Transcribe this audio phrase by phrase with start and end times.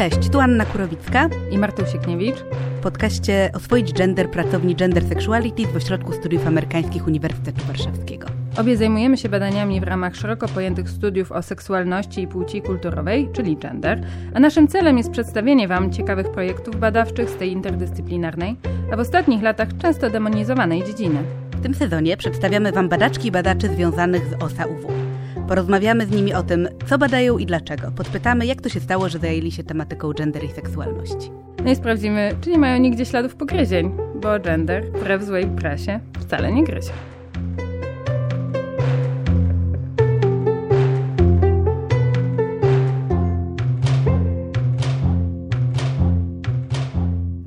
[0.00, 2.36] Cześć, tu Anna Kurowicka i Marta Siekniewicz.
[2.78, 8.26] W podcaście Oswoić Gender pracowni Gender Sexuality w Ośrodku Studiów Amerykańskich Uniwersytetu Warszawskiego.
[8.58, 13.56] Obie zajmujemy się badaniami w ramach szeroko pojętych studiów o seksualności i płci kulturowej, czyli
[13.56, 14.02] gender,
[14.34, 18.56] a naszym celem jest przedstawienie Wam ciekawych projektów badawczych z tej interdyscyplinarnej,
[18.92, 21.18] a w ostatnich latach często demonizowanej dziedziny.
[21.50, 25.09] W tym sezonie przedstawiamy Wam badaczki i badaczy związanych z OSA-UW.
[25.50, 27.90] Porozmawiamy z nimi o tym, co badają i dlaczego.
[27.96, 31.30] Podpytamy, jak to się stało, że zajęli się tematyką gender i seksualności.
[31.64, 36.52] No i sprawdzimy, czy nie mają nigdzie śladów pogryzień, bo gender, wbrew złej prasie, wcale
[36.52, 36.92] nie gryzie.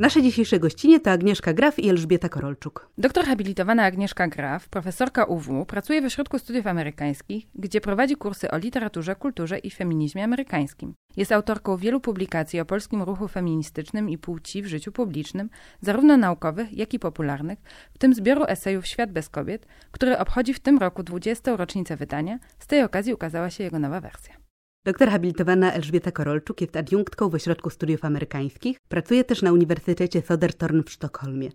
[0.04, 2.90] Nasze dzisiejsze gościnie to Agnieszka Graf i Elżbieta Korolczuk.
[2.98, 8.58] Doktor habilitowana Agnieszka Graf, profesorka UW, pracuje w Ośrodku Studiów Amerykańskich, gdzie prowadzi kursy o
[8.58, 10.94] literaturze, kulturze i feminizmie amerykańskim.
[11.18, 15.50] Jest autorką wielu publikacji o polskim ruchu feministycznym i płci w życiu publicznym,
[15.82, 17.60] zarówno naukowych, jak i popularnych,
[17.94, 21.56] w tym zbioru esejów Świat bez kobiet, który obchodzi w tym roku 20.
[21.56, 22.40] rocznicę wydania.
[22.60, 24.43] Z tej okazji ukazała się jego nowa wersja.
[24.86, 28.78] Doktor habilitowana Elżbieta Korolczuk jest adiunktką w Ośrodku Studiów Amerykańskich.
[28.90, 31.50] Pracuje też na Uniwersytecie Södertorn w Sztokholmie.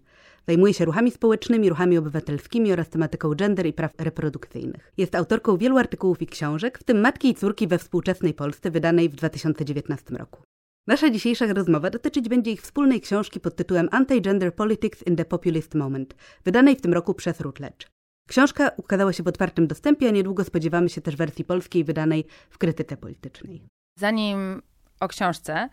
[0.46, 4.92] Zajmuje się ruchami społecznymi, ruchami obywatelskimi oraz tematyką gender i praw reprodukcyjnych.
[4.96, 9.08] Jest autorką wielu artykułów i książek, w tym Matki i córki we współczesnej Polsce, wydanej
[9.08, 10.42] w 2019 roku.
[10.86, 15.74] Nasza dzisiejsza rozmowa dotyczyć będzie ich wspólnej książki pod tytułem Anti-Gender Politics in the Populist
[15.74, 17.97] Moment, wydanej w tym roku przez Routledge.
[18.28, 22.58] Książka ukazała się w otwartym dostępie, a niedługo spodziewamy się też wersji polskiej wydanej w
[22.58, 23.62] krytyce politycznej.
[23.98, 24.62] Zanim
[25.00, 25.68] o książce,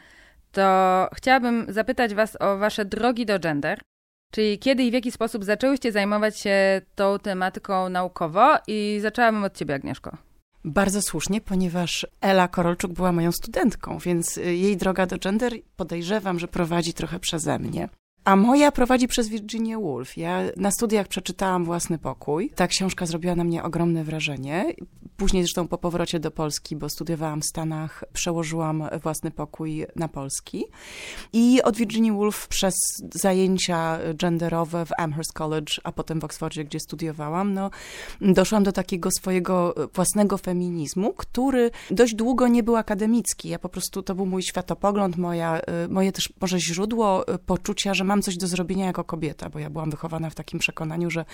[0.52, 3.82] to chciałabym zapytać Was o Wasze drogi do gender.
[4.32, 9.58] Czyli kiedy i w jaki sposób zaczęłyście zajmować się tą tematyką naukowo i zaczęłabym od
[9.58, 10.18] Ciebie, Agnieszko.
[10.64, 16.48] Bardzo słusznie, ponieważ Ela Korolczuk była moją studentką, więc jej droga do gender podejrzewam, że
[16.48, 17.90] prowadzi trochę przeze mnie.
[18.26, 20.18] A moja prowadzi przez Virginia Woolf.
[20.18, 22.50] Ja na studiach przeczytałam Własny Pokój.
[22.56, 24.74] Ta książka zrobiła na mnie ogromne wrażenie.
[25.18, 30.66] Później zresztą po powrocie do Polski, bo studiowałam w Stanach, przełożyłam Własny Pokój na polski.
[31.34, 32.76] I od Virginia Woolf przez
[33.14, 37.70] zajęcia genderowe w Amherst College, a potem w Oxfordzie, gdzie studiowałam, no,
[38.22, 43.50] doszłam do takiego swojego własnego feminizmu, który dość długo nie był akademicki.
[43.50, 48.15] Ja po prostu, to był mój światopogląd, moja, moje też może źródło poczucia, że mam
[48.16, 51.26] mam coś do zrobienia jako kobieta, bo ja byłam wychowana w takim przekonaniu, że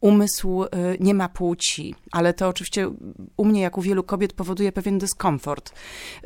[0.00, 0.68] umysł y,
[1.00, 2.90] nie ma płci, ale to oczywiście
[3.36, 5.72] u mnie, jak u wielu kobiet, powoduje pewien dyskomfort,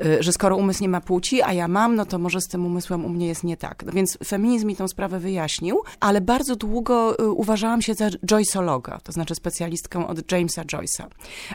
[0.05, 2.67] y, że skoro umysł nie ma płci, a ja mam, no to może z tym
[2.67, 3.85] umysłem u mnie jest nie tak.
[3.87, 9.01] No więc feminizm mi tę sprawę wyjaśnił, ale bardzo długo y, uważałam się za Joyceologa,
[9.01, 11.07] to znaczy specjalistką od Jamesa Joyce'a.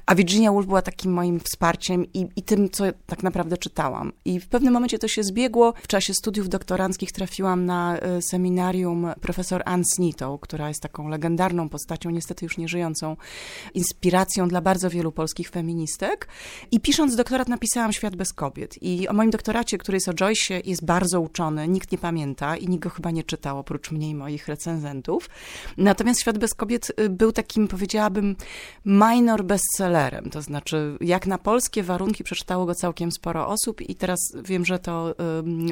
[0.06, 4.12] A Virginia Woolf była takim moim wsparciem i, i tym, co tak naprawdę czytałam.
[4.26, 5.74] I w pewnym momencie to się zbiegło.
[5.84, 11.70] W czasie studiów doktoranckich trafiłam na seminarium seminarium profesor Ann Snitow, która jest taką legendarną
[11.70, 13.18] postacią, niestety już nieżyjącą,
[13.74, 16.28] inspiracją dla bardzo wielu polskich feministek.
[16.72, 18.84] I pisząc doktorat napisałam Świat bez kobiet.
[18.84, 22.68] I o moim doktoracie, który jest o Joyce, jest bardzo uczony, nikt nie pamięta i
[22.68, 25.30] nikt go chyba nie czytał, oprócz mnie i moich recenzentów.
[25.78, 28.36] Natomiast Świat bez kobiet y, był takim, powiedziałabym,
[28.86, 34.20] minor bestsellerem, to znaczy jak na polskie warunki przeczytało go całkiem sporo osób i teraz
[34.44, 35.16] wiem, że to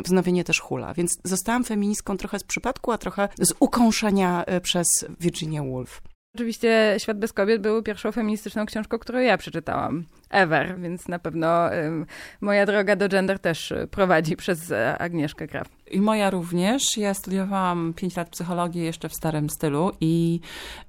[0.06, 0.94] wznowienie też hula.
[0.94, 2.59] Więc zostałam feministką trochę z przypadku,
[2.92, 4.88] a trochę z ukąszenia e, przez
[5.20, 6.02] Virginia Woolf.
[6.36, 10.06] Oczywiście Świat bez kobiet był pierwszą feministyczną książką, którą ja przeczytałam.
[10.30, 12.06] Ever, więc na pewno y,
[12.42, 15.70] moja droga do gender też prowadzi przez e, Agnieszkę Graf.
[15.92, 16.98] I moja również.
[16.98, 20.40] Ja studiowałam 5 lat psychologii jeszcze w starym stylu i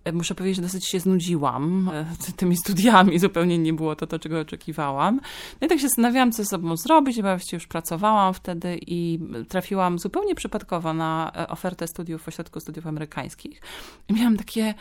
[0.04, 1.90] e, muszę powiedzieć, że dosyć się znudziłam
[2.36, 3.18] tymi studiami.
[3.18, 5.20] Zupełnie nie było to, to czego oczekiwałam.
[5.60, 9.18] No i tak się zastanawiałam, co ze sobą zrobić, bo właściwie już pracowałam wtedy i
[9.48, 13.60] trafiłam zupełnie przypadkowo na ofertę studiów w Ośrodku Studiów Amerykańskich.
[14.08, 14.74] I miałam takie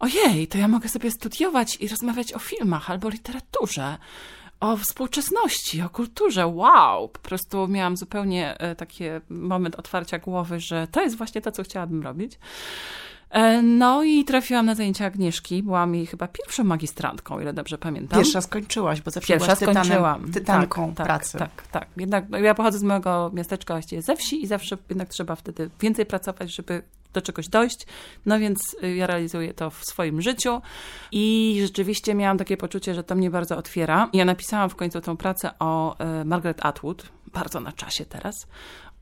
[0.00, 3.98] ojej, to ja mogę sobie studiować i rozmawiać o filmach albo literaturze,
[4.60, 6.46] o współczesności, o kulturze.
[6.46, 7.08] Wow!
[7.08, 11.62] Po prostu miałam zupełnie e, taki moment otwarcia głowy, że to jest właśnie to, co
[11.62, 12.38] chciałabym robić.
[13.30, 15.62] E, no i trafiłam na zajęcia Agnieszki.
[15.62, 18.18] Byłam jej chyba pierwszą magistrantką, ile dobrze pamiętam.
[18.18, 20.32] Pierwsza skończyłaś, bo zawsze Pierwsza byłaś skończyłam.
[20.32, 21.38] tytanką tak, tak, pracy.
[21.38, 21.88] Tak, tak.
[21.96, 25.70] Jednak no, ja pochodzę z mojego miasteczka właściwie ze wsi i zawsze jednak trzeba wtedy
[25.80, 26.82] więcej pracować, żeby
[27.12, 27.86] do czegoś dojść.
[28.26, 30.62] No więc y, ja realizuję to w swoim życiu
[31.12, 34.08] i rzeczywiście miałam takie poczucie, że to mnie bardzo otwiera.
[34.12, 38.46] Ja napisałam w końcu tą pracę o y, Margaret Atwood, bardzo na czasie teraz,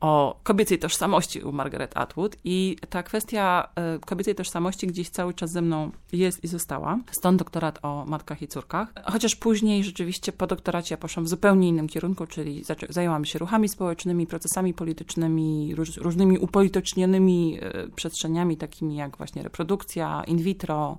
[0.01, 5.51] o kobiecej tożsamości u Margaret Atwood i ta kwestia e, kobiecej tożsamości gdzieś cały czas
[5.51, 6.99] ze mną jest i została.
[7.11, 8.93] Stąd doktorat o matkach i córkach.
[9.05, 13.69] Chociaż później rzeczywiście po doktoracie ja poszłam w zupełnie innym kierunku, czyli zajęłam się ruchami
[13.69, 20.97] społecznymi, procesami politycznymi, róż, różnymi upolitycznionymi e, przestrzeniami, takimi jak właśnie reprodukcja in vitro,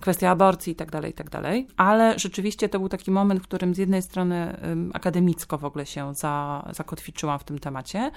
[0.00, 1.66] kwestia aborcji tak dalej, tak dalej.
[1.76, 4.56] Ale rzeczywiście to był taki moment, w którym z jednej strony
[4.94, 8.10] akademicko w ogóle się za, zakotwiczyłam w tym temacie,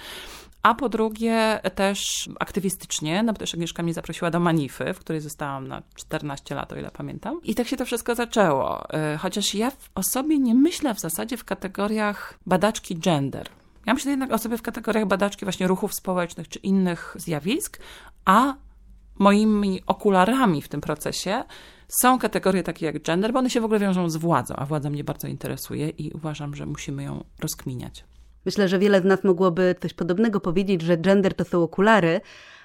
[0.64, 5.22] a po drugie też aktywistycznie, no bo też Agnieszka mnie zaprosiła do Manify, w której
[5.22, 7.40] zostałam na 14 lat, o ile pamiętam.
[7.44, 8.86] I tak się to wszystko zaczęło.
[9.16, 13.50] Y, chociaż ja o sobie nie myślę w zasadzie w kategoriach badaczki gender.
[13.86, 17.80] Ja myślę jednak o sobie w kategoriach badaczki właśnie ruchów społecznych czy innych zjawisk,
[18.26, 18.54] a
[19.20, 21.44] moimi okularami w tym procesie
[21.88, 24.90] są kategorie takie jak gender, bo one się w ogóle wiążą z władzą, a władza
[24.90, 28.04] mnie bardzo interesuje i uważam, że musimy ją rozkminiać.
[28.46, 32.22] Myślę, że wiele z nas mogłoby coś podobnego powiedzieć, że gender to są okulary,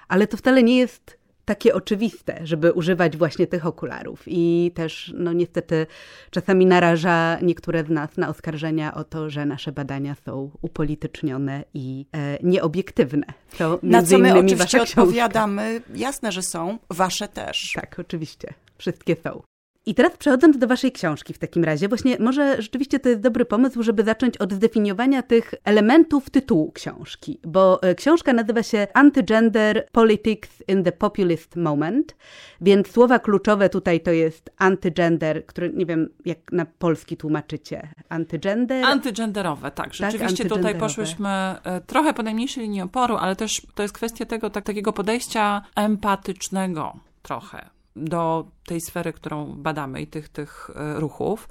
[0.07, 1.17] ale to wcale nie jest
[1.47, 4.23] takie oczywiste, żeby używać właśnie tych okularów.
[4.27, 5.87] I też, no niestety,
[6.31, 12.05] czasami naraża niektóre z nas na oskarżenia o to, że nasze badania są upolitycznione i
[12.11, 13.25] e, nieobiektywne.
[13.57, 17.71] To na co my oczywiście odpowiadamy, jasne, że są, wasze też.
[17.75, 18.53] Tak, oczywiście.
[18.77, 19.41] Wszystkie są.
[19.87, 23.45] I teraz przechodząc do Waszej książki w takim razie, właśnie może rzeczywiście to jest dobry
[23.45, 29.83] pomysł, żeby zacząć od zdefiniowania tych elementów tytułu książki, bo e, książka nazywa się Anti-Gender
[29.91, 32.15] Politics in the Populist Moment,
[32.61, 37.87] więc słowa kluczowe tutaj to jest antygender, który nie wiem jak na polski tłumaczycie.
[38.09, 38.85] Antygender?
[38.85, 39.93] Antygenderowe, tak.
[39.93, 44.25] Rzeczywiście tak, tutaj poszłyśmy e, trochę po najmniejszej linii oporu, ale też to jest kwestia
[44.25, 50.99] tego tak, takiego podejścia empatycznego trochę do tej sfery, którą badamy i tych, tych e,
[50.99, 51.49] ruchów,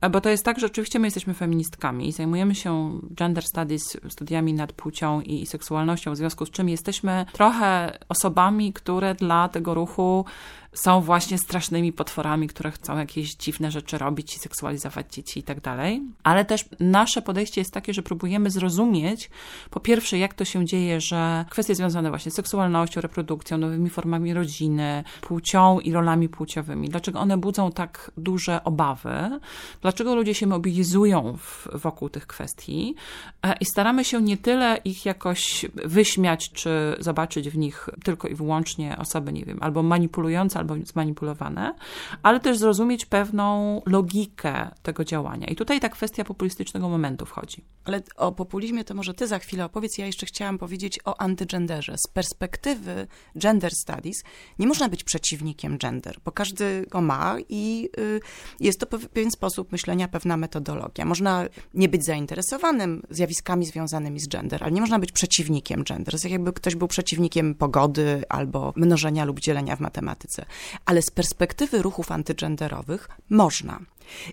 [0.00, 3.96] e, bo to jest tak, że oczywiście my jesteśmy feministkami i zajmujemy się gender studies,
[4.08, 9.74] studiami nad płcią i seksualnością, w związku z czym jesteśmy trochę osobami, które dla tego
[9.74, 10.24] ruchu
[10.72, 15.60] są właśnie strasznymi potworami, które chcą jakieś dziwne rzeczy robić i seksualizować dzieci i tak
[15.60, 16.02] dalej.
[16.22, 19.30] Ale też nasze podejście jest takie, że próbujemy zrozumieć,
[19.70, 24.34] po pierwsze, jak to się dzieje, że kwestie związane właśnie z seksualnością, reprodukcją, nowymi formami
[24.34, 29.40] rodziny, płcią i rolami płciowymi, dlaczego one budzą tak duże obawy,
[29.82, 32.94] dlaczego ludzie się mobilizują w, wokół tych kwestii
[33.42, 38.34] e, i staramy się nie tyle ich jakoś wyśmiać, czy zobaczyć w nich tylko i
[38.34, 41.74] wyłącznie osoby, nie wiem, albo manipulujące, albo zmanipulowane,
[42.22, 45.46] ale też zrozumieć pewną logikę tego działania.
[45.46, 47.64] I tutaj ta kwestia populistycznego momentu wchodzi.
[47.84, 49.98] Ale o populizmie to może ty za chwilę opowiedz.
[49.98, 51.94] Ja jeszcze chciałam powiedzieć o antygenderze.
[51.98, 53.06] Z perspektywy
[53.36, 54.24] gender studies
[54.58, 56.47] nie można być przeciwnikiem gender, bo każdy
[56.90, 58.20] go ma i y,
[58.60, 61.04] jest to pewien sposób myślenia, pewna metodologia.
[61.04, 66.14] Można nie być zainteresowanym zjawiskami związanymi z gender, ale nie można być przeciwnikiem gender.
[66.14, 70.46] jest jakby ktoś był przeciwnikiem pogody albo mnożenia lub dzielenia w matematyce
[70.84, 73.80] ale z perspektywy ruchów antygenderowych można.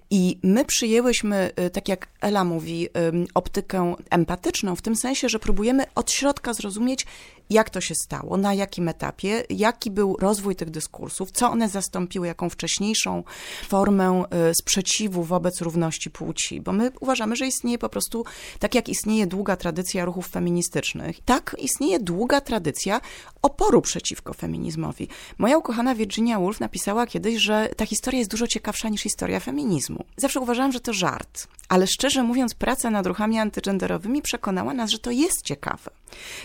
[0.10, 2.90] I my przyjęłyśmy, y, tak jak Ela mówi,
[3.34, 7.06] optykę empatyczną, w tym sensie, że próbujemy od środka zrozumieć,
[7.50, 12.28] jak to się stało, na jakim etapie, jaki był rozwój tych dyskursów, co one zastąpiły,
[12.28, 13.24] jaką wcześniejszą
[13.68, 18.26] formę y, sprzeciwu wobec równości płci, bo my uważamy, że istnieje po prostu,
[18.60, 23.02] tak jak istnieje długa tradycja ruchów feministycznych, tak istnieje długa tradycja
[23.46, 25.08] oporu przeciwko feminizmowi.
[25.38, 30.06] Moja ukochana Virginia Woolf napisała kiedyś, że ta historia jest dużo ciekawsza niż historia feminizmu.
[30.18, 35.00] Zawsze uważałam, że to żart, ale szczerze mówiąc, praca nad ruchami antygenderowymi przekonała nas, że
[35.00, 35.92] to jest ciekawe.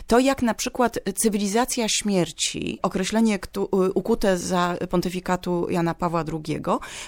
[0.06, 3.38] To jak na przykład cywilizacja śmierci, określenie
[3.94, 6.60] ukute za pontyfikatu Jana Pawła II,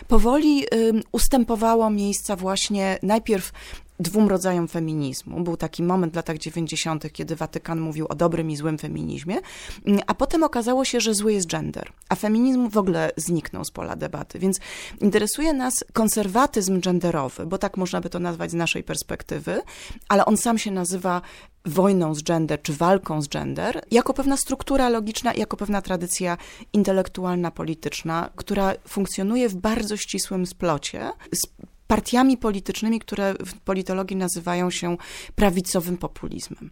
[0.09, 0.65] powoli
[1.13, 3.53] ustępowało miejsca właśnie najpierw
[4.01, 5.45] dwóm rodzajom feminizmu.
[5.45, 9.39] Był taki moment w latach 90., kiedy Watykan mówił o dobrym i złym feminizmie,
[9.87, 13.71] mm, a potem okazało się, że zły jest gender, a feminizm w ogóle zniknął z
[13.71, 14.39] pola debaty.
[14.39, 14.61] Więc
[15.01, 19.63] interesuje nas konserwatyzm genderowy, bo tak można by to nazwać z naszej perspektywy,
[20.09, 21.23] ale on sam się nazywa
[21.65, 26.37] wojną z gender, czy walką z gender, jako pewna struktura logiczna, jako pewna tradycja
[26.73, 34.71] intelektualna, polityczna, która funkcjonuje w bardzo ścisłym splocie z partiami politycznymi, które w politologii nazywają
[34.71, 34.97] się
[35.35, 36.71] prawicowym populizmem.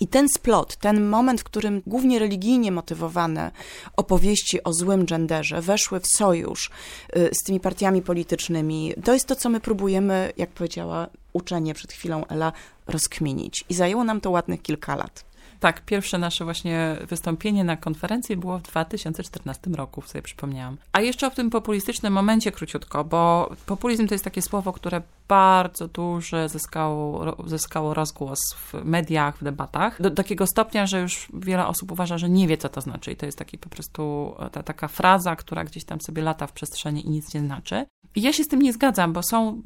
[0.00, 3.50] I ten splot, ten moment, w którym głównie religijnie motywowane
[3.96, 6.70] opowieści o złym genderze weszły w sojusz
[7.16, 11.92] y, z tymi partiami politycznymi, to jest to, co my próbujemy, jak powiedziała uczenie przed
[11.92, 12.52] chwilą Ela,
[12.86, 13.64] rozkminić.
[13.68, 15.24] I zajęło nam to ładnych kilka lat.
[15.60, 20.76] Tak, pierwsze nasze właśnie wystąpienie na konferencji było w 2014 roku, sobie przypomniałam.
[20.92, 25.88] A jeszcze o tym populistycznym momencie króciutko, bo populizm to jest takie słowo, które bardzo
[25.88, 31.92] duży, zyskało, zyskało rozgłos w mediach, w debatach, do takiego stopnia, że już wiele osób
[31.92, 33.12] uważa, że nie wie, co to znaczy.
[33.12, 36.52] I to jest taki po prostu ta, taka fraza, która gdzieś tam sobie lata w
[36.52, 37.86] przestrzeni i nic nie znaczy.
[38.14, 39.62] I ja się z tym nie zgadzam, bo są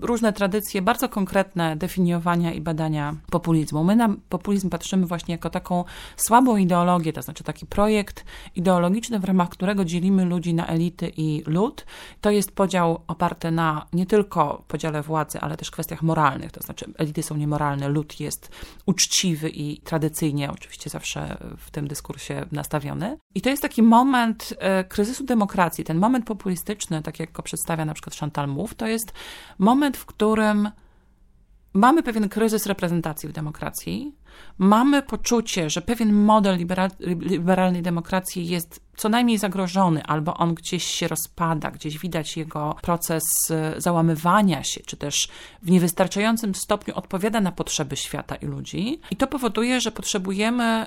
[0.00, 3.84] różne tradycje, bardzo konkretne definiowania i badania populizmu.
[3.84, 5.84] My na populizm patrzymy właśnie jako taką
[6.16, 11.42] słabą ideologię, to znaczy taki projekt ideologiczny, w ramach którego dzielimy ludzi na elity i
[11.46, 11.86] lud.
[12.20, 16.86] To jest podział oparty na nie tylko podziale władzy, ale też kwestiach moralnych, to znaczy
[16.98, 18.50] elity są niemoralne, lud jest
[18.86, 23.18] uczciwy i tradycyjnie oczywiście zawsze w tym dyskursie nastawiony.
[23.34, 27.84] I to jest taki moment e, kryzysu demokracji, ten moment populistyczny, tak jak go przedstawia
[27.84, 29.12] na przykład Chantal Mouffe, to jest
[29.58, 30.70] moment, w którym
[31.76, 34.14] mamy pewien kryzys reprezentacji w demokracji,
[34.58, 40.84] mamy poczucie, że pewien model liberal, liberalnej demokracji jest co najmniej zagrożony, albo on gdzieś
[40.84, 45.28] się rozpada, gdzieś widać jego proces e, załamywania się, czy też
[45.62, 49.00] w niewystarczającym stopniu odpowiada na potrzeby świata i ludzi.
[49.10, 50.86] I to powoduje, że potrzebujemy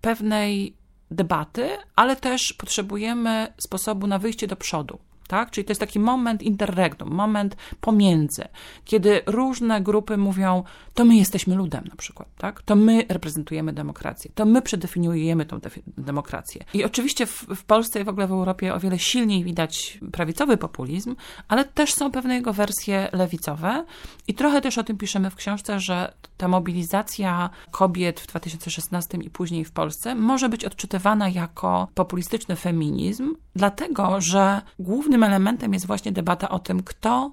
[0.00, 0.76] pewnej
[1.10, 4.98] debaty, ale też potrzebujemy sposobu na wyjście do przodu
[5.30, 5.50] tak?
[5.50, 8.44] Czyli to jest taki moment interregnum, moment pomiędzy,
[8.84, 12.62] kiedy różne grupy mówią, to my jesteśmy ludem na przykład, tak?
[12.62, 15.60] To my reprezentujemy demokrację, to my przedefiniujemy tą
[15.98, 16.64] demokrację.
[16.74, 20.56] I oczywiście w, w Polsce i w ogóle w Europie o wiele silniej widać prawicowy
[20.56, 21.16] populizm,
[21.48, 23.84] ale też są pewne jego wersje lewicowe
[24.28, 29.30] i trochę też o tym piszemy w książce, że ta mobilizacja kobiet w 2016 i
[29.30, 36.12] później w Polsce może być odczytywana jako populistyczny feminizm, dlatego że głównym elementem jest właśnie
[36.12, 37.32] debata o tym, kto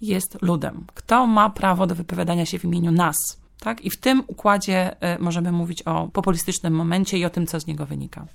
[0.00, 3.16] jest ludem, kto ma prawo do wypowiadania się w imieniu nas.
[3.60, 3.80] Tak?
[3.80, 7.66] I w tym układzie y, możemy mówić o populistycznym momencie i o tym, co z
[7.66, 8.26] niego wynika.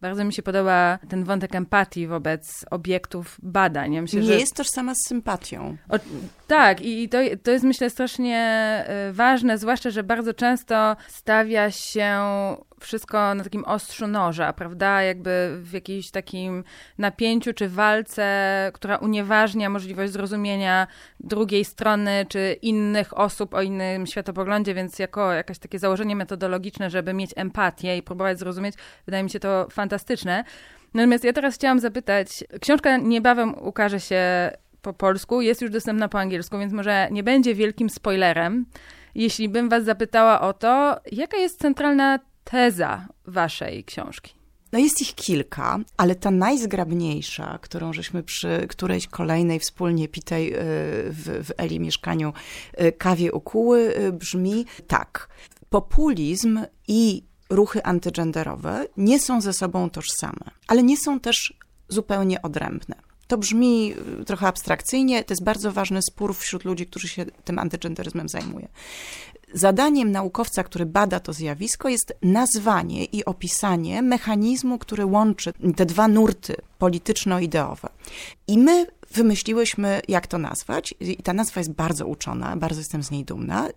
[0.00, 3.92] Bardzo mi się podoba ten wątek empatii wobec obiektów badań.
[3.92, 4.34] Ja myślę, nie że...
[4.34, 5.76] jest tożsama z sympatią.
[5.88, 5.98] O,
[6.46, 12.18] tak, i to, to jest myślę strasznie y, ważne, zwłaszcza, że bardzo często stawia się
[12.80, 15.02] wszystko na takim ostrzu noża, prawda?
[15.02, 16.64] Jakby w jakimś takim
[16.98, 20.86] napięciu czy walce, która unieważnia możliwość zrozumienia
[21.20, 27.14] drugiej strony czy innych osób o innym światopoglądzie, więc jako jakieś takie założenie metodologiczne, żeby
[27.14, 28.74] mieć empatię i próbować zrozumieć,
[29.06, 30.44] wydaje mi się to fantastyczne.
[30.94, 34.50] Natomiast ja teraz chciałam zapytać, książka niebawem ukaże się
[34.82, 38.66] po polsku, jest już dostępna po angielsku, więc może nie będzie wielkim spoilerem,
[39.14, 42.18] jeśli bym was zapytała o to, jaka jest centralna
[42.50, 44.34] teza waszej książki?
[44.72, 50.56] No jest ich kilka, ale ta najzgrabniejsza, którą żeśmy przy którejś kolejnej wspólnie pitej y,
[51.10, 52.32] w, w Eli mieszkaniu
[52.80, 55.28] y, kawie ukuły, y, brzmi tak.
[55.70, 61.54] Populizm i ruchy antygenderowe nie są ze sobą tożsame, ale nie są też
[61.88, 63.09] zupełnie odrębne.
[63.30, 63.94] To brzmi
[64.26, 68.68] trochę abstrakcyjnie, to jest bardzo ważny spór wśród ludzi, którzy się tym antygenderyzmem zajmują.
[69.54, 76.08] Zadaniem naukowca, który bada to zjawisko, jest nazwanie i opisanie mechanizmu, który łączy te dwa
[76.08, 77.88] nurty polityczno-ideowe.
[78.46, 83.10] I my wymyśliłyśmy, jak to nazwać, i ta nazwa jest bardzo uczona, bardzo jestem z
[83.10, 83.68] niej dumna.
[83.68, 83.72] Y,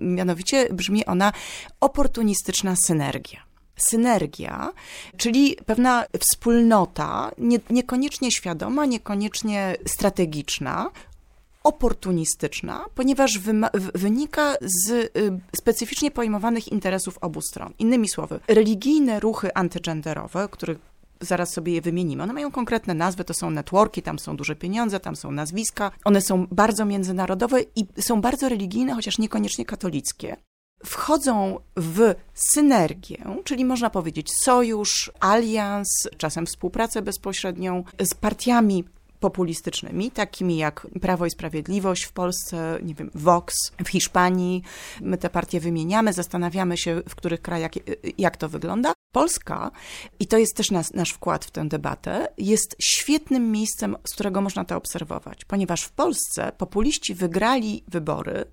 [0.00, 1.32] mianowicie brzmi ona
[1.80, 3.51] oportunistyczna synergia
[3.88, 4.72] synergia,
[5.16, 10.90] czyli pewna wspólnota, nie, niekoniecznie świadoma, niekoniecznie strategiczna,
[11.64, 13.38] oportunistyczna, ponieważ
[13.94, 15.10] wynika z y,
[15.56, 17.72] specyficznie pojmowanych interesów obu stron.
[17.78, 20.78] Innymi słowy, religijne ruchy antygenderowe, których
[21.20, 22.22] zaraz sobie je wymienimy.
[22.22, 25.90] One mają konkretne nazwy, to są networki, tam są duże pieniądze, tam są nazwiska.
[26.04, 30.36] One są bardzo międzynarodowe i są bardzo religijne, chociaż niekoniecznie katolickie.
[30.84, 38.84] Wchodzą w synergię, czyli można powiedzieć sojusz, alians, czasem współpracę bezpośrednią z partiami
[39.20, 44.62] populistycznymi, takimi jak Prawo i Sprawiedliwość w Polsce, nie wiem, Vox w Hiszpanii.
[45.00, 47.70] My te partie wymieniamy, zastanawiamy się, w których krajach,
[48.18, 48.92] jak to wygląda.
[49.12, 49.70] Polska,
[50.20, 54.40] i to jest też nas, nasz wkład w tę debatę, jest świetnym miejscem, z którego
[54.40, 58.44] można to obserwować, ponieważ w Polsce populiści wygrali wybory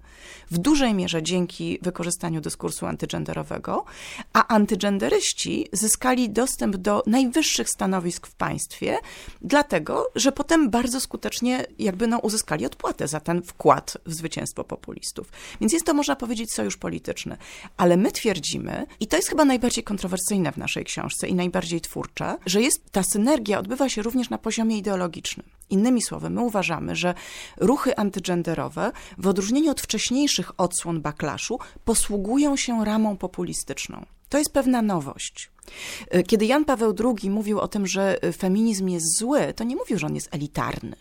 [0.51, 3.85] w dużej mierze dzięki wykorzystaniu dyskursu antygenderowego,
[4.33, 8.97] a antygenderyści zyskali dostęp do najwyższych stanowisk w państwie,
[9.41, 15.31] dlatego, że potem bardzo skutecznie jakby no, uzyskali odpłatę za ten wkład w zwycięstwo populistów.
[15.61, 17.37] Więc jest to, można powiedzieć, sojusz polityczny.
[17.77, 22.37] Ale my twierdzimy, i to jest chyba najbardziej kontrowersyjne w naszej książce i najbardziej twórcze,
[22.45, 25.45] że jest ta synergia odbywa się również na poziomie ideologicznym.
[25.69, 27.13] Innymi słowy, my uważamy, że
[27.57, 34.05] ruchy antygenderowe, w odróżnieniu od wcześniejszych odsłon backlashu, posługują się ramą populistyczną.
[34.29, 35.51] To jest pewna nowość.
[36.27, 40.07] Kiedy Jan Paweł II mówił o tym, że feminizm jest zły, to nie mówił, że
[40.07, 40.95] on jest elitarny.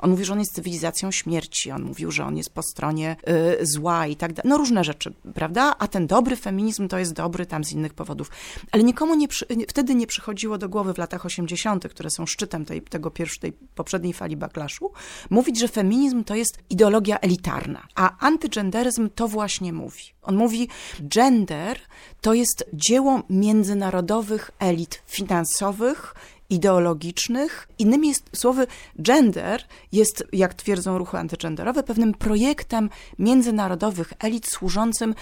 [0.00, 3.16] On mówił, że on jest cywilizacją śmierci, on mówił, że on jest po stronie
[3.60, 4.50] y, zła i tak dalej.
[4.50, 5.74] No różne rzeczy, prawda?
[5.78, 8.30] A ten dobry feminizm to jest dobry tam z innych powodów.
[8.72, 12.64] Ale nikomu nie przy, wtedy nie przychodziło do głowy w latach 80., które są szczytem
[12.64, 14.92] tej, tego pierwszej, tej poprzedniej fali backlashu,
[15.30, 20.04] mówić, że feminizm to jest ideologia elitarna, a antygenderyzm to właśnie mówi.
[20.22, 20.68] On mówi,
[21.02, 21.78] gender
[22.20, 26.14] to jest dzieło międzynarodowych elit finansowych,
[26.50, 27.68] ideologicznych.
[27.78, 28.66] Innymi słowy,
[28.98, 35.14] gender jest, jak twierdzą ruchy antygenderowe, pewnym projektem międzynarodowych elit służącym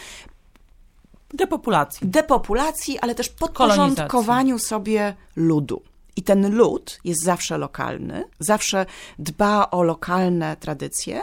[1.35, 2.09] depopulacji.
[2.09, 5.83] Depopulacji, ale też podporządkowaniu sobie ludu.
[6.17, 8.87] I ten lud jest zawsze lokalny, zawsze
[9.19, 11.21] dba o lokalne tradycje,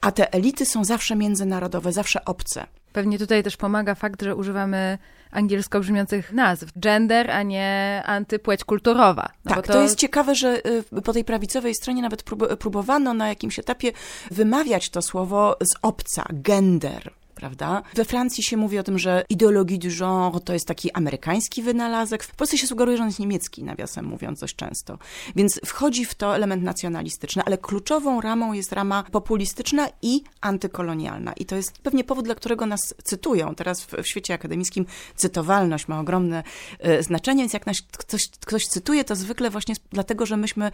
[0.00, 2.66] a te elity są zawsze międzynarodowe, zawsze obce.
[2.92, 4.98] Pewnie tutaj też pomaga fakt, że używamy
[5.32, 6.68] angielsko brzmiących nazw.
[6.76, 9.28] Gender, a nie antypłeć kulturowa.
[9.44, 9.72] No tak, to...
[9.72, 9.82] to...
[9.82, 12.22] jest ciekawe, że y, po tej prawicowej stronie nawet
[12.58, 13.92] próbowano na jakimś etapie
[14.30, 17.82] wymawiać to słowo z obca, gender prawda?
[17.94, 22.24] We Francji się mówi o tym, że ideologii du genre to jest taki amerykański wynalazek.
[22.24, 24.98] W Polsce się sugeruje, że on jest niemiecki, nawiasem mówiąc dość często.
[25.36, 31.32] Więc wchodzi w to element nacjonalistyczny, ale kluczową ramą jest rama populistyczna i antykolonialna.
[31.32, 33.54] I to jest pewnie powód, dla którego nas cytują.
[33.54, 34.86] Teraz w, w świecie akademickim
[35.16, 36.42] cytowalność ma ogromne
[36.86, 40.70] y, znaczenie, więc jak nas ktoś, ktoś cytuje, to zwykle właśnie dlatego, że myśmy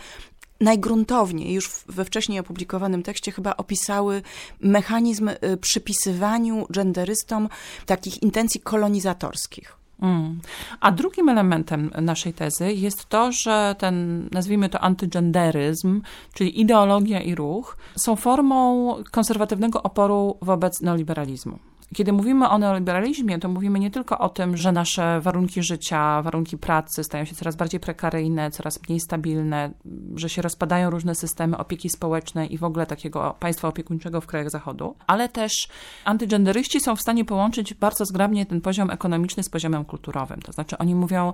[0.60, 4.22] najgruntowniej, już we wcześniej opublikowanym tekście chyba opisały
[4.60, 7.48] mechanizm y, przypisywaniu genderystom
[7.86, 9.78] takich intencji kolonizatorskich.
[10.02, 10.40] Mm.
[10.80, 16.02] A drugim elementem naszej tezy jest to, że ten, nazwijmy to antygenderyzm,
[16.34, 21.58] czyli ideologia i ruch, są formą konserwatywnego oporu wobec neoliberalizmu.
[21.94, 26.58] Kiedy mówimy o neoliberalizmie, to mówimy nie tylko o tym, że nasze warunki życia, warunki
[26.58, 29.70] pracy stają się coraz bardziej prekaryjne, coraz mniej stabilne,
[30.14, 34.50] że się rozpadają różne systemy opieki społecznej i w ogóle takiego państwa opiekuńczego w krajach
[34.50, 35.68] Zachodu, ale też
[36.04, 40.42] antygenderyści są w stanie połączyć bardzo zgrabnie ten poziom ekonomiczny z poziomem kulturowym.
[40.42, 41.32] To znaczy oni mówią,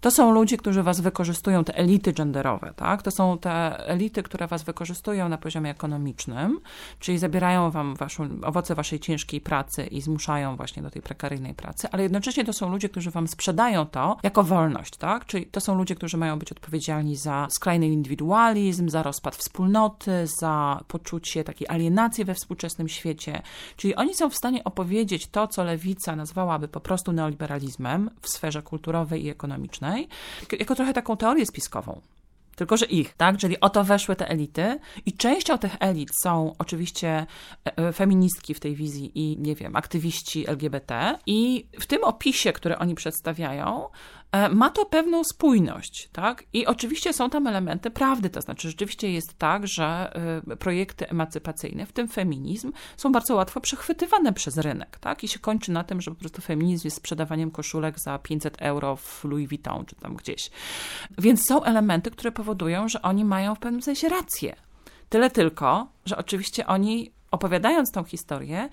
[0.00, 3.02] to są ludzie, którzy was wykorzystują, te elity genderowe, tak?
[3.02, 6.60] To są te elity, które was wykorzystują na poziomie ekonomicznym,
[6.98, 11.88] czyli zabierają wam waszą, owoce waszej ciężkiej pracy i zmuszają właśnie do tej prekaryjnej pracy,
[11.92, 15.26] ale jednocześnie to są ludzie, którzy wam sprzedają to jako wolność, tak?
[15.26, 20.80] Czyli to są ludzie, którzy mają być odpowiedzialni za skrajny indywidualizm, za rozpad wspólnoty, za
[20.88, 23.42] poczucie takiej alienacji we współczesnym świecie.
[23.76, 28.62] Czyli oni są w stanie opowiedzieć to, co lewica nazwałaby po prostu neoliberalizmem w sferze
[28.62, 30.08] kulturowej i ekonomicznej,
[30.58, 32.00] jako trochę taką teorię spiskową
[32.58, 33.36] tylko że ich, tak?
[33.36, 37.08] Czyli oto weszły te elity i częścią tych elit są oczywiście
[37.66, 42.52] e, e, feministki w tej wizji i, nie wiem, aktywiści LGBT i w tym opisie,
[42.52, 43.88] który oni przedstawiają,
[44.50, 46.44] ma to pewną spójność, tak?
[46.52, 50.12] I oczywiście są tam elementy prawdy, to znaczy rzeczywiście jest tak, że
[50.50, 55.24] e, projekty emancypacyjne, w tym feminizm, są bardzo łatwo przechwytywane przez rynek, tak?
[55.24, 58.96] I się kończy na tym, że po prostu feminizm jest sprzedawaniem koszulek za 500 euro
[58.96, 60.50] w Louis Vuitton czy tam gdzieś.
[61.18, 64.56] Więc są elementy, które powodują, że oni mają w pewnym sensie rację.
[65.08, 68.68] Tyle tylko, że oczywiście oni opowiadając tą historię,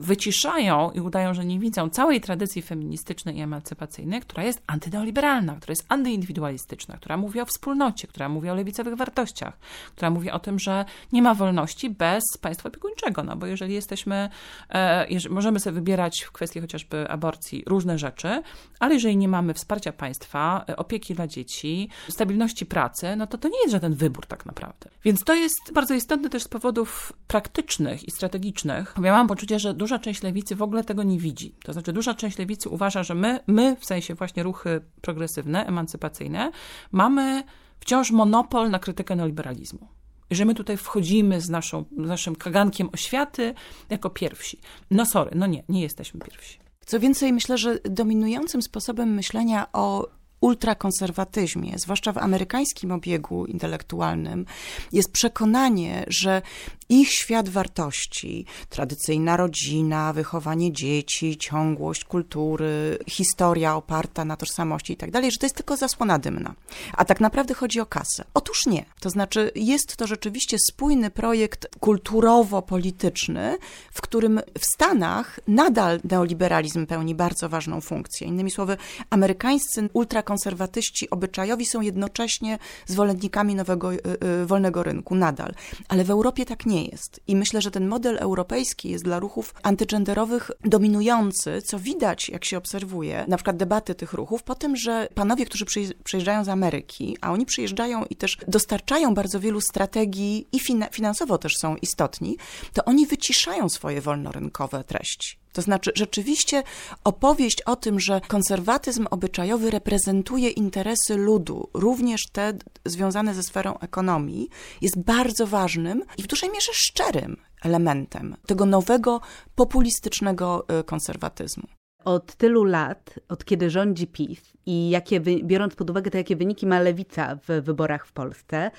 [0.00, 5.72] wyciszają i udają, że nie widzą całej tradycji feministycznej i emancypacyjnej, która jest antyneoliberalna, która
[5.72, 9.58] jest antyindywidualistyczna, która mówi o wspólnocie, która mówi o lewicowych wartościach,
[9.94, 14.28] która mówi o tym, że nie ma wolności bez państwa opiekuńczego, no bo jeżeli jesteśmy,
[14.70, 18.42] e, jeżeli możemy sobie wybierać w kwestii chociażby aborcji różne rzeczy,
[18.80, 23.48] ale jeżeli nie mamy wsparcia państwa, e, opieki dla dzieci, stabilności pracy, no to to
[23.48, 24.90] nie jest żaden wybór tak naprawdę.
[25.04, 28.94] Więc to jest bardzo istotne też z powodów praktycznych i strategicznych.
[29.02, 31.54] Ja mam poczucie, że dużo duża część lewicy w ogóle tego nie widzi.
[31.64, 36.50] To znaczy, duża część lewicy uważa, że my, my w sensie właśnie ruchy progresywne, emancypacyjne,
[36.92, 37.42] mamy
[37.80, 39.88] wciąż monopol na krytykę neoliberalizmu.
[40.30, 43.54] Że my tutaj wchodzimy z, naszą, naszym kagankiem oświaty
[43.90, 44.58] jako pierwsi.
[44.90, 46.58] No sorry, no nie, nie jesteśmy pierwsi.
[46.86, 50.08] Co więcej, myślę, że dominującym sposobem myślenia o
[50.40, 54.46] ultrakonserwatyzmie, zwłaszcza w amerykańskim obiegu intelektualnym,
[54.92, 56.42] jest przekonanie, że
[56.88, 65.30] ich świat wartości, tradycyjna rodzina, wychowanie dzieci, ciągłość kultury, historia oparta na tożsamości itd., tak
[65.30, 66.54] że to jest tylko zasłona dymna.
[66.92, 68.24] A tak naprawdę chodzi o kasę.
[68.34, 68.84] Otóż nie.
[69.00, 73.58] To znaczy, jest to rzeczywiście spójny projekt kulturowo-polityczny,
[73.92, 78.26] w którym w Stanach nadal neoliberalizm pełni bardzo ważną funkcję.
[78.26, 78.76] Innymi słowy,
[79.10, 83.98] amerykańscy ultrakonserwatyści obyczajowi są jednocześnie zwolennikami nowego y,
[84.42, 85.54] y, wolnego rynku, nadal.
[85.88, 87.20] Ale w Europie tak nie nie jest.
[87.26, 92.58] I myślę, że ten model europejski jest dla ruchów antygenderowych dominujący, co widać, jak się
[92.58, 95.64] obserwuje, na przykład debaty tych ruchów, po tym, że panowie, którzy
[96.04, 100.60] przyjeżdżają z Ameryki, a oni przyjeżdżają i też dostarczają bardzo wielu strategii i
[100.90, 102.36] finansowo też są istotni,
[102.72, 105.38] to oni wyciszają swoje wolnorynkowe treści.
[105.52, 106.62] To znaczy, rzeczywiście
[107.04, 112.52] opowieść o tym, że konserwatyzm obyczajowy reprezentuje interesy ludu, również te
[112.84, 114.48] związane ze sferą ekonomii,
[114.80, 119.20] jest bardzo ważnym i w dużej mierze szczerym elementem tego nowego
[119.54, 121.68] populistycznego y, konserwatyzmu.
[122.04, 126.66] Od tylu lat, od kiedy rządzi PiS i jakie, biorąc pod uwagę to, jakie wyniki
[126.66, 128.70] ma lewica w wyborach w Polsce,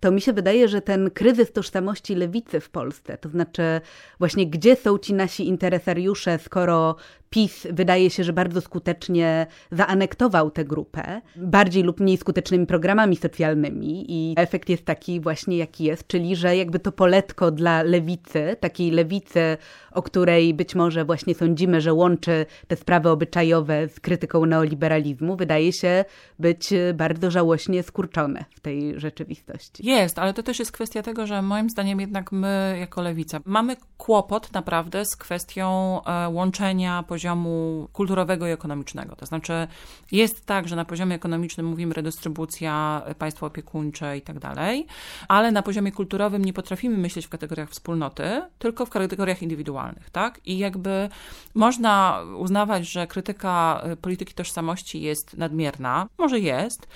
[0.00, 3.80] to mi się wydaje, że ten kryzys tożsamości lewicy w Polsce, to znaczy
[4.18, 6.96] właśnie gdzie są ci nasi interesariusze, skoro
[7.30, 14.04] PiS wydaje się, że bardzo skutecznie zaanektował tę grupę, bardziej lub mniej skutecznymi programami socjalnymi
[14.08, 18.90] i efekt jest taki właśnie jaki jest, czyli że jakby to poletko dla lewicy, takiej
[18.90, 19.56] lewicy,
[19.92, 25.72] o której być może właśnie sądzimy, że łączy te sprawy obyczajowe z krytyką neoliberalizmu, wydaje
[25.72, 26.04] się
[26.38, 29.86] być bardzo żałośnie skurczone w tej rzeczywistości.
[29.86, 33.76] Jest, ale to też jest kwestia tego, że moim zdaniem jednak my jako lewica mamy
[33.96, 39.16] kłopot naprawdę z kwestią e, łączenia poziomu kulturowego i ekonomicznego.
[39.16, 39.68] To znaczy
[40.12, 44.86] jest tak, że na poziomie ekonomicznym mówimy redystrybucja, e, państwo opiekuńcze i tak dalej,
[45.28, 50.40] ale na poziomie kulturowym nie potrafimy myśleć w kategoriach wspólnoty, tylko w kategoriach indywidualnych, tak?
[50.44, 51.08] I jakby
[51.54, 56.88] można uznawać, że krytyka e, polityki tożsamości jest nadmierna, może jest,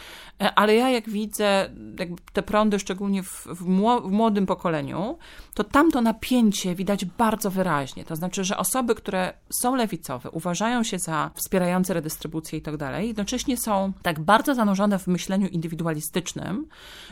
[0.54, 1.70] ale ja jak widzę
[2.32, 3.66] te prądy szczególnie w, w,
[4.10, 5.18] młodym pokoleniu,
[5.54, 8.04] to tamto napięcie widać bardzo wyraźnie.
[8.04, 13.08] To znaczy, że osoby, które są lewicowe, uważają się za wspierające redystrybucję i tak dalej,
[13.08, 16.66] jednocześnie są tak bardzo zanurzone w myśleniu indywidualistycznym,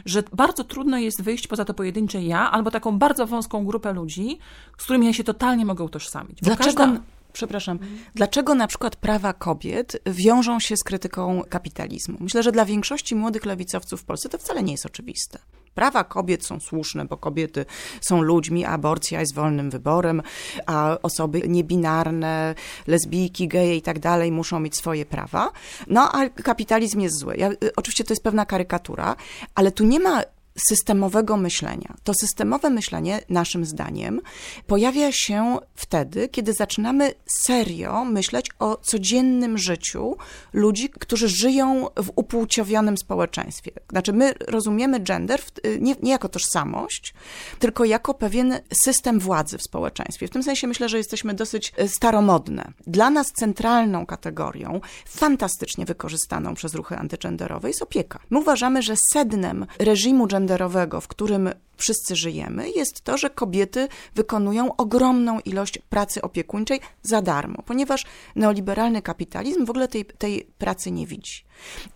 [0.05, 4.39] że bardzo trudno jest wyjść poza to pojedyncze ja albo taką bardzo wąską grupę ludzi,
[4.79, 6.39] z którymi ja się totalnie mogę utożsamić.
[6.41, 6.65] Dlaczego?
[6.65, 7.01] Każda
[7.39, 7.79] przepraszam,
[8.15, 12.17] dlaczego na przykład prawa kobiet wiążą się z krytyką kapitalizmu?
[12.21, 15.39] Myślę, że dla większości młodych lewicowców w Polsce to wcale nie jest oczywiste.
[15.75, 17.67] Prawa kobiet są słuszne, bo kobiety
[18.01, 20.23] są ludźmi, a aborcja jest wolnym wyborem,
[20.67, 22.55] a osoby niebinarne,
[22.87, 25.53] lesbijki, geje i tak dalej muszą mieć swoje prawa.
[25.87, 27.37] No, a kapitalizm jest zły.
[27.37, 29.17] Ja, oczywiście to jest pewna karykatura,
[29.55, 30.23] ale tu nie ma
[30.69, 31.95] systemowego myślenia.
[32.05, 34.21] To systemowe myślenie, naszym zdaniem,
[34.67, 37.13] pojawia się wtedy, kiedy zaczynamy
[37.45, 40.17] serio myśleć o codziennym życiu
[40.53, 43.71] ludzi, którzy żyją w upłciowionym społeczeństwie.
[43.91, 45.41] Znaczy, my rozumiemy gender
[45.81, 47.15] nie, nie jako tożsamość,
[47.59, 50.27] tylko jako pewien system władzy w społeczeństwie.
[50.27, 52.73] W tym sensie myślę, że jesteśmy dosyć e, staromodne.
[52.87, 58.19] Dla nas centralną kategorią, fantastycznie wykorzystaną przez ruchy antygenderowe, jest opieka.
[58.31, 63.89] My uważamy, że sednem reżimu genderowego genderowego, w którym wszyscy żyjemy, jest to, że kobiety
[64.15, 68.05] wykonują ogromną ilość pracy opiekuńczej za darmo, ponieważ
[68.37, 71.45] neoliberalny kapitalizm w ogóle tej, tej pracy nie widzi.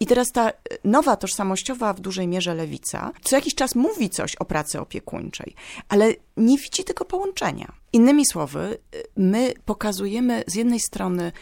[0.00, 0.52] I teraz ta
[0.84, 5.54] nowa tożsamościowa w dużej mierze lewica co jakiś czas mówi coś o pracy opiekuńczej,
[5.88, 7.72] ale nie widzi tego połączenia.
[7.92, 8.78] Innymi słowy,
[9.16, 11.32] my pokazujemy z jednej strony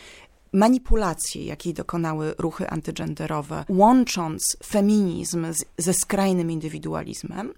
[0.53, 7.55] manipulacji, jakiej dokonały ruchy antygenderowe, łącząc feminizm z, ze skrajnym indywidualizmem,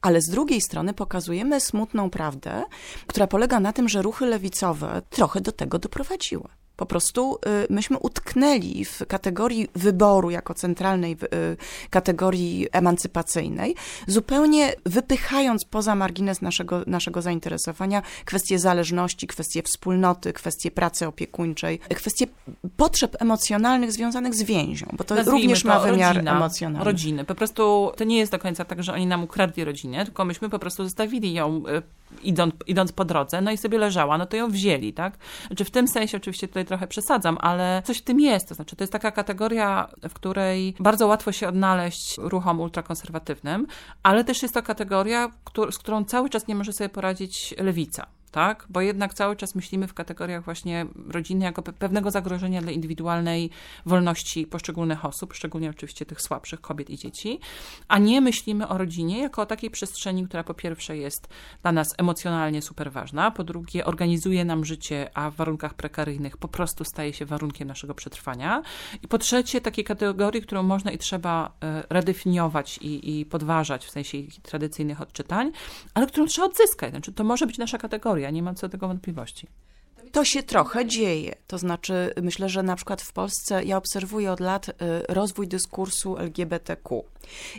[0.00, 2.64] ale z drugiej strony pokazujemy smutną prawdę,
[3.06, 6.48] która polega na tym, że ruchy lewicowe trochę do tego doprowadziły.
[6.78, 11.56] Po prostu y, myśmy utknęli w kategorii wyboru jako centralnej y,
[11.90, 13.74] kategorii emancypacyjnej,
[14.06, 22.26] zupełnie wypychając poza margines naszego, naszego zainteresowania kwestie zależności, kwestie wspólnoty, kwestie pracy opiekuńczej, kwestie
[22.76, 26.84] potrzeb emocjonalnych związanych z więzią, bo to Nazwijmy również to ma wymiar rodzina, emocjonalny.
[26.84, 27.24] Rodziny.
[27.24, 30.48] Po prostu to nie jest do końca tak, że oni nam ukradli rodzinę, tylko myśmy
[30.48, 31.82] po prostu zostawili ją y,
[32.22, 35.18] idąc, idąc po drodze, no i sobie leżała, no to ją wzięli, tak?
[35.46, 38.76] Znaczy w tym sensie oczywiście tutaj trochę przesadzam, ale coś w tym jest, to znaczy
[38.76, 43.66] to jest taka kategoria, w której bardzo łatwo się odnaleźć ruchom ultrakonserwatywnym,
[44.02, 45.32] ale też jest to kategoria,
[45.70, 48.66] z którą cały czas nie może sobie poradzić lewica tak?
[48.68, 53.50] Bo jednak cały czas myślimy w kategoriach właśnie rodziny jako pewnego zagrożenia dla indywidualnej
[53.86, 57.40] wolności poszczególnych osób, szczególnie oczywiście tych słabszych kobiet i dzieci,
[57.88, 61.28] a nie myślimy o rodzinie jako o takiej przestrzeni, która po pierwsze jest
[61.62, 66.48] dla nas emocjonalnie super ważna, po drugie organizuje nam życie, a w warunkach prekaryjnych po
[66.48, 68.62] prostu staje się warunkiem naszego przetrwania
[69.02, 73.90] i po trzecie takiej kategorii, którą można i trzeba e, redefiniować i, i podważać w
[73.90, 75.52] sensie tradycyjnych odczytań,
[75.94, 76.90] ale którą trzeba odzyskać.
[76.90, 79.46] Znaczy, to może być nasza kategoria, nie mam co do tego wątpliwości.
[80.12, 81.34] To się trochę dzieje.
[81.46, 84.72] To znaczy, myślę, że na przykład w Polsce ja obserwuję od lat y,
[85.08, 87.04] rozwój dyskursu LGBTQ.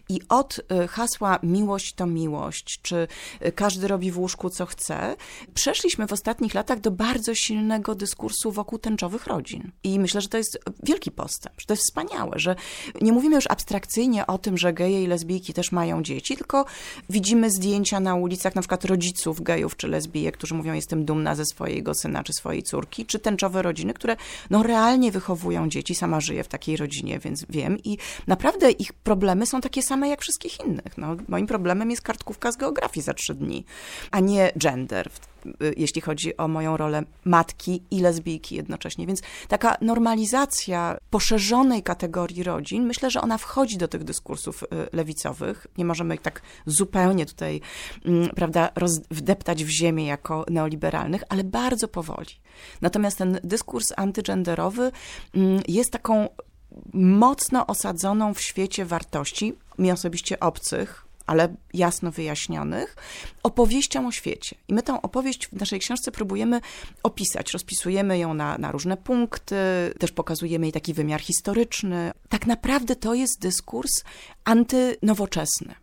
[0.10, 3.08] I od y, hasła miłość to miłość, czy
[3.46, 5.16] y, każdy robi w łóżku co chce,
[5.54, 9.72] przeszliśmy w ostatnich latach do bardzo silnego dyskursu wokół tęczowych rodzin.
[9.84, 12.56] I myślę, że to jest wielki postęp, że to jest wspaniałe, że
[13.02, 16.66] nie mówimy już abstrakcyjnie o tym, że geje i lesbijki też mają dzieci, tylko
[17.10, 21.46] widzimy zdjęcia na ulicach na przykład rodziców gejów czy lesbijek, którzy mówią jestem dumna ze
[21.46, 24.16] swojego syna czy swojej córki, czy tęczowe rodziny, które
[24.50, 25.96] no realnie wychowują dzieci.
[25.96, 30.22] Sama żyję w takiej rodzinie, więc wiem i naprawdę ich problemy są takie same jak
[30.22, 30.98] wszystkich innych.
[30.98, 33.66] No, moim problemem jest kartkówka z geografii za trzy dni,
[34.12, 35.10] a nie gender
[35.78, 39.08] jeśli chodzi o moją rolę matki i lesbijki jednocześnie.
[39.08, 45.68] Więc taka normalizacja poszerzonej kategorii rodzin, myślę, że ona wchodzi do tych dyskursów y, lewicowych.
[45.78, 47.62] Nie możemy ich tak zupełnie tutaj,
[48.06, 48.70] mm, prawda,
[49.12, 52.19] wdeptać w ziemię jako neoliberalnych, ale bardzo powoli.
[52.82, 54.92] Natomiast ten dyskurs antygenderowy
[55.36, 56.30] mm, jest taką
[56.94, 62.96] mocno osadzoną w świecie wartości, mi osobiście obcych, ale jasno wyjaśnionych,
[63.44, 64.56] opowieścią o świecie.
[64.68, 66.62] I my tę opowieść w naszej książce próbujemy
[67.04, 67.52] opisać.
[67.52, 69.56] Rozpisujemy ją na, na różne punkty,
[70.00, 72.12] też pokazujemy jej taki wymiar historyczny.
[72.30, 73.92] Tak naprawdę to jest dyskurs
[74.46, 75.76] antynowoczesny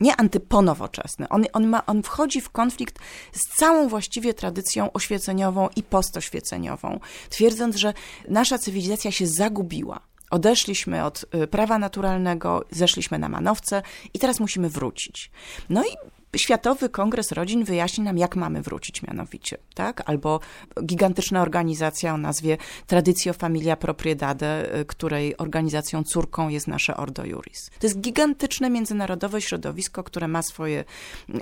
[0.00, 1.28] nie antyponowoczesny.
[1.28, 2.98] On, on, ma, on wchodzi w konflikt
[3.32, 7.94] z całą właściwie tradycją oświeceniową i postoświeceniową, twierdząc, że
[8.28, 10.00] nasza cywilizacja się zagubiła.
[10.30, 13.82] Odeszliśmy od y, prawa naturalnego, zeszliśmy na manowce
[14.14, 15.30] i teraz musimy wrócić.
[15.70, 20.02] No i Światowy Kongres Rodzin wyjaśni nam, jak mamy wrócić mianowicie, tak?
[20.06, 20.40] Albo
[20.84, 27.70] gigantyczna organizacja o nazwie Traditio Familia Propriedade, y, której organizacją córką jest nasze Ordo Juris.
[27.80, 30.84] To jest gigantyczne międzynarodowe środowisko, które ma swoje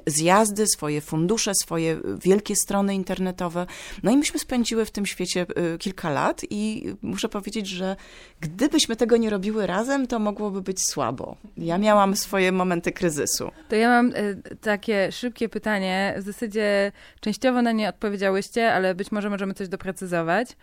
[0.06, 3.66] zjazdy, swoje fundusze, swoje wielkie strony internetowe.
[4.02, 7.96] No i myśmy spędziły w tym świecie y, kilka lat i muszę powiedzieć, że
[8.40, 11.36] gdybyśmy tego nie robiły razem, to mogłoby być słabo.
[11.56, 13.50] Ja miałam swoje momenty kryzysu.
[13.68, 16.14] To ja mam y, tak takie szybkie pytanie.
[16.18, 20.56] W zasadzie częściowo na nie odpowiedziałyście, ale być może możemy coś doprecyzować.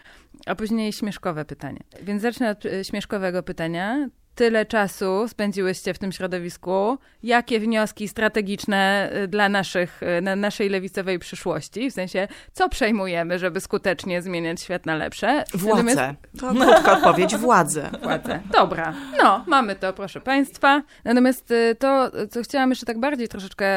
[0.46, 1.80] A później śmieszkowe pytanie.
[2.02, 9.12] Więc zacznę od e, śmieszkowego pytania tyle czasu spędziłyście w tym środowisku, jakie wnioski strategiczne
[9.24, 14.62] y, dla naszych, y, na naszej lewicowej przyszłości, w sensie, co przejmujemy, żeby skutecznie zmieniać
[14.62, 15.44] świat na lepsze?
[15.54, 15.84] Władzę.
[15.84, 16.20] Natomiast...
[16.40, 17.90] To krótka odpowiedź, władzę.
[18.04, 18.40] Władzę.
[18.52, 20.82] Dobra, no, mamy to, proszę Państwa.
[21.06, 23.70] Natomiast y, to, co chciałam jeszcze tak bardziej troszeczkę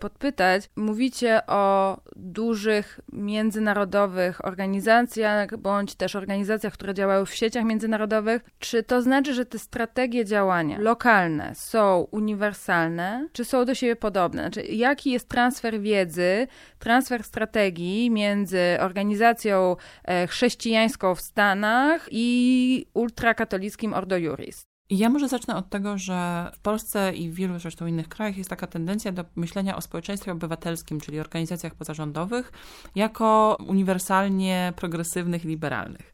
[0.00, 8.42] podpytać, mówicie o dużych międzynarodowych organizacjach, bądź też organizacjach, które działały w sieciach międzynarodowych.
[8.58, 13.96] Czy to znaczy, że te strategie strategie działania lokalne są uniwersalne, czy są do siebie
[13.96, 14.42] podobne?
[14.42, 16.46] Znaczy, jaki jest transfer wiedzy,
[16.78, 24.66] transfer strategii między organizacją e, chrześcijańską w Stanach i ultrakatolickim Ordo Juris?
[24.90, 28.50] Ja może zacznę od tego, że w Polsce i w wielu zresztą innych krajach jest
[28.50, 32.52] taka tendencja do myślenia o społeczeństwie obywatelskim, czyli organizacjach pozarządowych,
[32.94, 36.12] jako uniwersalnie progresywnych i liberalnych.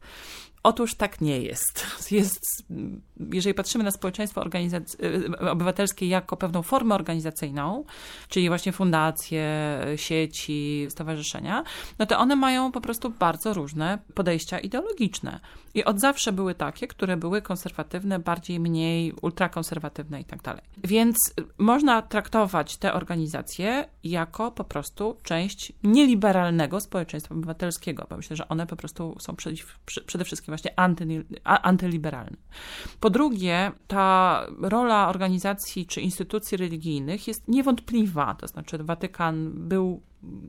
[0.63, 1.85] Otóż tak nie jest.
[2.11, 2.63] jest.
[3.33, 7.83] Jeżeli patrzymy na społeczeństwo y, obywatelskie jako pewną formę organizacyjną,
[8.29, 9.45] czyli właśnie fundacje,
[9.95, 11.63] sieci, stowarzyszenia,
[11.99, 15.39] no to one mają po prostu bardzo różne podejścia ideologiczne.
[15.73, 20.61] I od zawsze były takie, które były konserwatywne, bardziej, mniej ultrakonserwatywne i tak dalej.
[20.83, 28.47] Więc można traktować te organizacje jako po prostu część nieliberalnego społeczeństwa obywatelskiego, bo myślę, że
[28.47, 29.35] one po prostu są
[30.05, 32.37] przede wszystkim właśnie anty, antyliberalne.
[32.99, 40.01] Po drugie, ta rola organizacji czy instytucji religijnych jest niewątpliwa, to znaczy Watykan był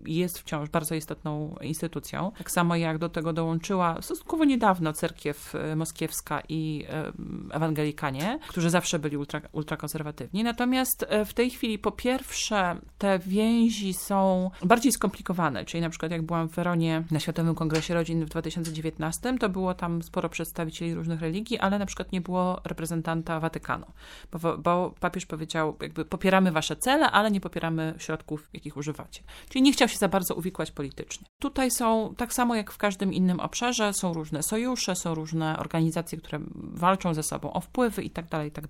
[0.06, 2.32] jest wciąż bardzo istotną instytucją.
[2.38, 7.12] Tak samo jak do tego dołączyła stosunkowo niedawno cerkiew e, moskiewska i e,
[7.50, 10.44] ewangelikanie, którzy zawsze byli ultra, ultrakonserwatywni.
[10.44, 16.12] Natomiast e, w tej chwili po pierwsze te więzi są bardziej skomplikowane, czyli na przykład
[16.12, 20.94] jak byłam w Weronie na Światowym Kongresie Rodzin w 2019, to było tam sporo przedstawicieli
[20.94, 23.86] różnych religii, ale na przykład nie było reprezentanta Watykanu,
[24.32, 29.22] bo, bo papież powiedział jakby popieramy wasze cele, ale nie popieramy środków, jakich używacie.
[29.48, 31.26] Czyli nie chciał się za bardzo uwikłać politycznie.
[31.38, 36.18] Tutaj są, tak samo jak w każdym innym obszarze, są różne sojusze, są różne organizacje,
[36.18, 38.66] które walczą ze sobą o wpływy i tak dalej, i tak.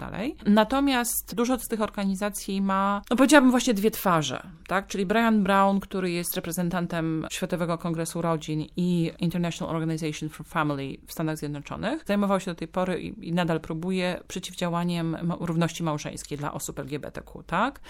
[0.46, 4.86] Natomiast dużo z tych organizacji ma, no powiedziałabym właśnie dwie twarze, tak?
[4.86, 11.12] Czyli Brian Brown, który jest reprezentantem Światowego Kongresu Rodzin i International Organization for Family w
[11.12, 16.52] Stanach Zjednoczonych, zajmował się do tej pory i, i nadal próbuje przeciwdziałaniem równości małżeńskiej dla
[16.52, 17.80] osób LGBTQ, tak?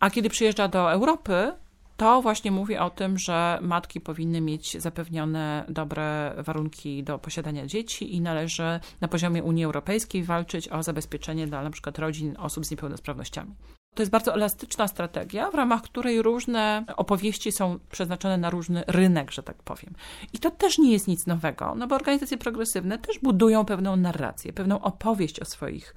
[0.00, 1.52] A kiedy przyjeżdża do Europy,
[1.96, 8.14] to właśnie mówi o tym, że matki powinny mieć zapewnione dobre warunki do posiadania dzieci
[8.14, 13.54] i należy na poziomie Unii Europejskiej walczyć o zabezpieczenie dla przykład rodzin osób z niepełnosprawnościami.
[13.94, 19.30] To jest bardzo elastyczna strategia, w ramach której różne opowieści są przeznaczone na różny rynek,
[19.30, 19.94] że tak powiem.
[20.32, 24.52] I to też nie jest nic nowego, no bo organizacje progresywne też budują pewną narrację,
[24.52, 25.94] pewną opowieść o swoich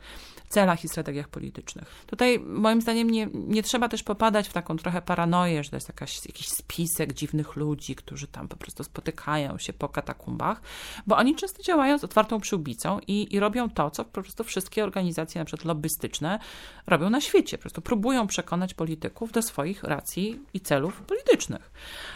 [0.49, 2.03] celach i strategiach politycznych.
[2.05, 5.87] Tutaj moim zdaniem nie, nie trzeba też popadać w taką trochę paranoję, że to jest
[5.87, 10.61] jakaś, jakiś spisek dziwnych ludzi, którzy tam po prostu spotykają się po katakumbach,
[11.07, 14.83] bo oni często działają z otwartą przyłbicą i, i robią to, co po prostu wszystkie
[14.83, 16.39] organizacje, na przykład lobbystyczne,
[16.87, 17.57] robią na świecie.
[17.57, 21.71] Po prostu próbują przekonać polityków do swoich racji i celów politycznych.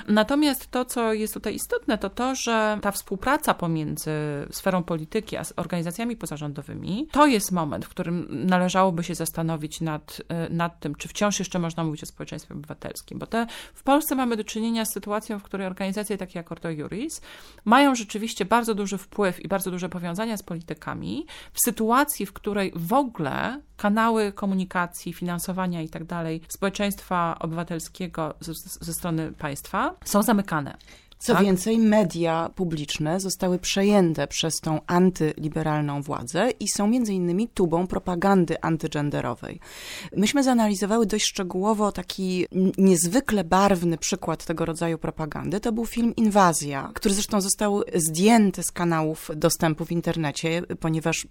[0.08, 4.12] Natomiast to, co jest tutaj istotne, to to, że ta współpraca pomiędzy
[4.52, 10.49] sferą polityki a organizacjami pozarządowymi, to jest moment, w którym należałoby się zastanowić nad, e,
[10.49, 14.38] nad tym, czy wciąż jeszcze można mówić o społeczeństwie obywatelskim, bo te, w Polsce mamy
[14.38, 17.21] do czynienia z sytuacją, w której organizacje takie jak Ordo Juris
[17.65, 22.71] mają rzeczywiście bardzo duży wpływ i bardzo duże powiązania z politykami, w sytuacji, w której
[22.75, 30.23] w ogóle kanały komunikacji, finansowania i tak dalej społeczeństwa obywatelskiego ze, ze strony państwa są
[30.23, 30.77] zamykane.
[31.23, 31.43] Co tak?
[31.43, 38.62] więcej, media publiczne zostały przejęte przez tą antyliberalną władzę i są między innymi tubą propagandy
[38.62, 39.59] antygenderowej.
[40.17, 42.45] Myśmy zanalizowały dość szczegółowo taki
[42.77, 45.59] niezwykle barwny przykład tego rodzaju propagandy.
[45.59, 51.27] To był film Inwazja, który zresztą został zdjęty z kanałów dostępu w internecie, ponieważ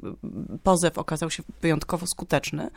[0.63, 2.71] pozew okazał się wyjątkowo skuteczny.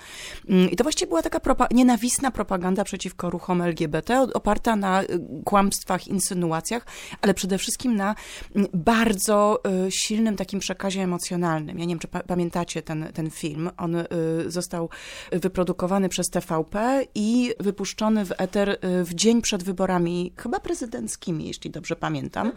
[0.49, 5.07] Mm, I to właściwie była taka propa nienawistna propaganda przeciwko ruchom LGBT, oparta na y,
[5.45, 6.85] kłamstwach, insynuacjach,
[7.21, 8.15] ale przede wszystkim na
[8.55, 11.79] mm, bardzo y, silnym takim przekazie emocjonalnym.
[11.79, 13.69] Ja nie wiem, czy pa pamiętacie ten, ten film.
[13.77, 14.05] On y,
[14.47, 14.89] został
[15.31, 21.71] wyprodukowany przez TVP i wypuszczony w eter y, w dzień przed wyborami, chyba prezydenckimi, jeśli
[21.71, 22.51] dobrze pamiętam.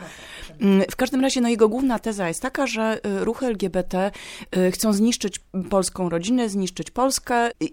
[0.61, 4.11] Mm, w każdym razie, no jego główna teza jest taka, że ruchy LGBT
[4.73, 7.73] chcą zniszczyć polską rodzinę, zniszczyć Polskę i,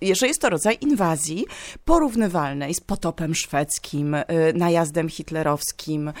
[0.00, 1.46] i że jest to rodzaj inwazji
[1.84, 4.16] porównywalnej z potopem szwedzkim,
[4.54, 6.11] najazdem hitlerowskim,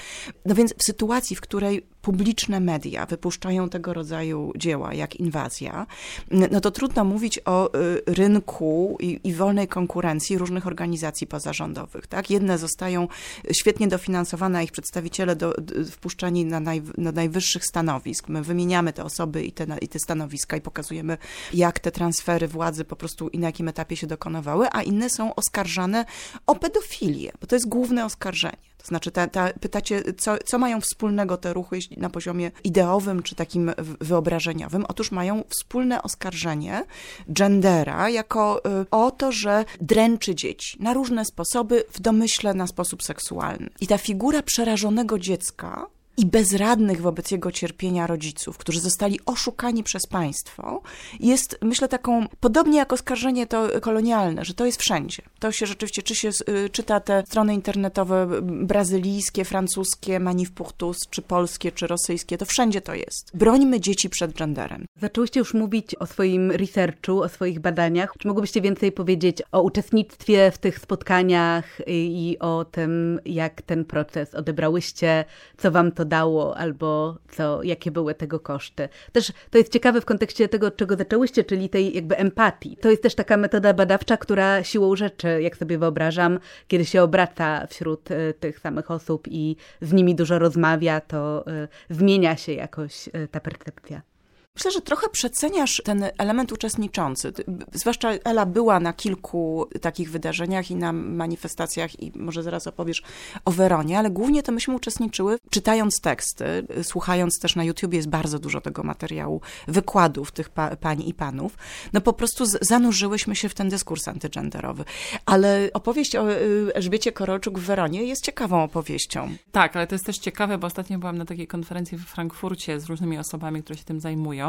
[0.44, 5.86] no więc w sytuacji, w której publiczne media wypuszczają tego rodzaju dzieła, jak inwazja,
[6.30, 12.06] no to trudno mówić o y, rynku i, i wolnej konkurencji różnych organizacji pozarządowych.
[12.06, 12.30] Tak?
[12.30, 13.08] Jedne zostają
[13.52, 18.28] świetnie dofinansowane, a ich przedstawiciele do, do, wpuszczani na, naj, na najwyższych stanowisk.
[18.28, 21.18] My wymieniamy te osoby i te, i te stanowiska i pokazujemy,
[21.54, 25.34] jak te transfery władzy po prostu i na jakim etapie się dokonywały, a inne są
[25.34, 26.04] oskarżane
[26.46, 28.71] o pedofilię, bo to jest główne oskarżenie.
[28.82, 33.34] To znaczy, ta, ta, pytacie, co, co mają wspólnego te ruchy na poziomie ideowym czy
[33.34, 34.84] takim wyobrażeniowym?
[34.88, 36.84] Otóż mają wspólne oskarżenie
[37.28, 43.02] gendera jako y, o to, że dręczy dzieci na różne sposoby, w domyśle na sposób
[43.02, 43.70] seksualny.
[43.80, 45.86] I ta figura przerażonego dziecka
[46.22, 50.82] i bezradnych wobec jego cierpienia rodziców, którzy zostali oszukani przez państwo,
[51.20, 55.22] jest, myślę, taką, podobnie jak oskarżenie to kolonialne, że to jest wszędzie.
[55.38, 61.72] To się rzeczywiście, czy się y, czyta te strony internetowe brazylijskie, francuskie, Manifpuchtus, czy polskie,
[61.72, 63.30] czy rosyjskie, to wszędzie to jest.
[63.34, 64.86] Brońmy dzieci przed genderem.
[65.00, 68.14] Zaczęłyście już mówić o swoim researchu, o swoich badaniach.
[68.18, 74.34] Czy mogłybyście więcej powiedzieć o uczestnictwie w tych spotkaniach i o tym, jak ten proces
[74.34, 75.24] odebrałyście,
[75.56, 78.88] co wam to dało, albo co, jakie były tego koszty.
[79.12, 82.76] Też to jest ciekawe w kontekście tego, od czego zaczęłyście, czyli tej jakby empatii.
[82.76, 87.66] To jest też taka metoda badawcza, która siłą rzeczy, jak sobie wyobrażam, kiedy się obraca
[87.66, 93.08] wśród y, tych samych osób i z nimi dużo rozmawia, to y, zmienia się jakoś
[93.08, 94.11] y, ta percepcja.
[94.56, 97.32] Myślę, że trochę przeceniasz ten element uczestniczący.
[97.72, 103.02] Zwłaszcza Ela była na kilku takich wydarzeniach i na manifestacjach i może zaraz opowiesz
[103.44, 108.38] o Weronie, ale głównie to myśmy uczestniczyły czytając teksty, słuchając też na YouTubie jest bardzo
[108.38, 111.56] dużo tego materiału, wykładów tych pa pań i panów.
[111.92, 114.84] No po prostu zanurzyłyśmy się w ten dyskurs antygenderowy.
[115.26, 119.30] Ale opowieść o y, Elżbiecie Korolczuk w Weronie jest ciekawą opowieścią.
[119.52, 122.86] Tak, ale to jest też ciekawe, bo ostatnio byłam na takiej konferencji w Frankfurcie z
[122.86, 124.41] różnymi osobami, które się tym zajmują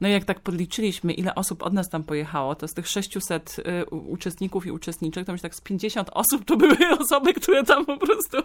[0.00, 3.56] no i jak tak podliczyliśmy, ile osób od nas tam pojechało, to z tych 600
[3.58, 7.86] y, uczestników i uczestniczek, to myślę tak z 50 osób to były osoby, które tam
[7.86, 8.36] po prostu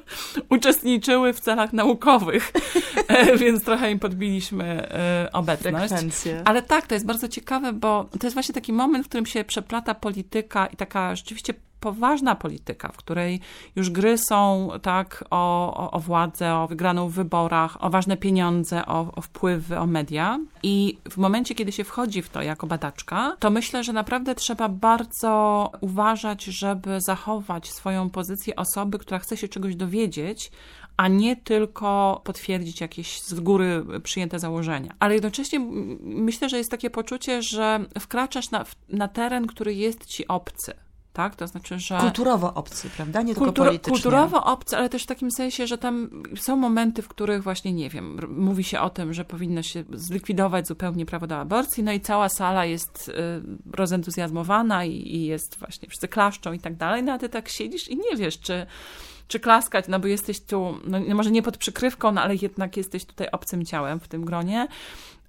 [0.50, 2.52] uczestniczyły w celach naukowych,
[3.08, 4.90] e, więc trochę im podbiliśmy
[5.26, 5.88] y, obecność.
[5.88, 6.42] Frekwencję.
[6.46, 9.44] Ale tak, to jest bardzo ciekawe, bo to jest właśnie taki moment, w którym się
[9.44, 11.54] przeplata polityka i taka rzeczywiście
[11.86, 13.40] poważna polityka, w której
[13.76, 18.86] już gry są tak o, o, o władzę, o wygraną w wyborach, o ważne pieniądze,
[18.86, 20.40] o, o wpływy, o media.
[20.64, 24.70] I w momencie, kiedy się wchodzi w to jako badaczka, to myślę, że naprawdę trzeba
[24.70, 30.52] bardzo uważać, żeby zachować swoją pozycję osoby, która chce się czegoś dowiedzieć,
[30.98, 34.96] a nie tylko potwierdzić jakieś z góry przyjęte założenia.
[35.00, 35.60] Ale jednocześnie
[36.02, 40.85] myślę, że jest takie poczucie, że wkraczasz na, na teren, który jest ci obcy
[41.16, 41.36] tak?
[41.36, 41.98] To znaczy, że...
[41.98, 43.22] Kulturowo obcy, prawda?
[43.22, 43.94] Nie tylko politycznie.
[43.94, 47.90] Kulturowo obcy, ale też w takim sensie, że tam są momenty, w których właśnie, nie
[47.90, 52.02] wiem, mówi się o tym, że powinno się zlikwidować zupełnie prawo do aborcji, no i
[52.02, 53.14] cała sala jest y,
[53.72, 57.88] rozentuzjazmowana i, i jest właśnie, wszyscy klaszczą i tak dalej, no a ty tak siedzisz
[57.88, 58.66] i nie wiesz, czy
[59.28, 63.06] czy klaskać, no bo jesteś tu, no może nie pod przykrywką, no ale jednak jesteś
[63.06, 64.68] tutaj obcym ciałem w tym gronie.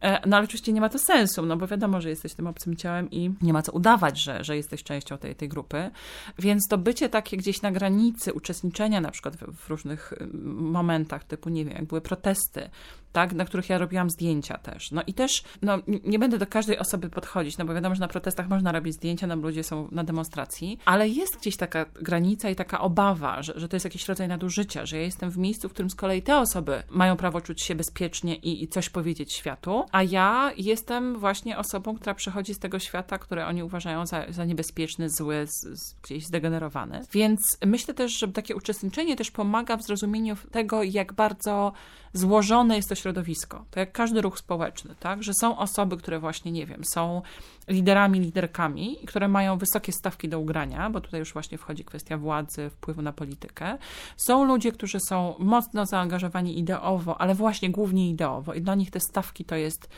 [0.00, 2.76] E, no ale oczywiście nie ma to sensu, no bo wiadomo, że jesteś tym obcym
[2.76, 5.90] ciałem i nie ma co udawać, że, że jesteś częścią tej, tej grupy.
[6.38, 10.12] Więc to bycie takie gdzieś na granicy uczestniczenia na przykład w, w różnych
[10.44, 12.70] momentach, typu nie wiem, jak były protesty,
[13.12, 14.90] tak, na których ja robiłam zdjęcia też.
[14.90, 18.08] No i też, no nie będę do każdej osoby podchodzić, no bo wiadomo, że na
[18.08, 22.50] protestach można robić zdjęcia, no bo ludzie są na demonstracji, ale jest gdzieś taka granica
[22.50, 25.68] i taka obawa, że, że to jest jakiś rodzaj nadużycia, że ja jestem w miejscu,
[25.68, 29.32] w którym z kolei te osoby mają prawo czuć się bezpiecznie i, i coś powiedzieć
[29.32, 34.24] światu, a ja jestem właśnie osobą, która przychodzi z tego świata, które oni uważają za,
[34.28, 37.00] za niebezpieczny, zły, z, z, gdzieś zdegenerowany.
[37.12, 41.72] Więc myślę też, że takie uczestniczenie też pomaga w zrozumieniu tego, jak bardzo
[42.18, 43.64] złożone jest to środowisko.
[43.70, 45.22] To jak każdy ruch społeczny, tak?
[45.22, 47.22] Że są osoby, które właśnie, nie wiem, są
[47.68, 52.70] liderami, liderkami, które mają wysokie stawki do ugrania, bo tutaj już właśnie wchodzi kwestia władzy,
[52.70, 53.78] wpływu na politykę.
[54.16, 59.00] Są ludzie, którzy są mocno zaangażowani ideowo, ale właśnie głównie ideowo i dla nich te
[59.00, 59.88] stawki to jest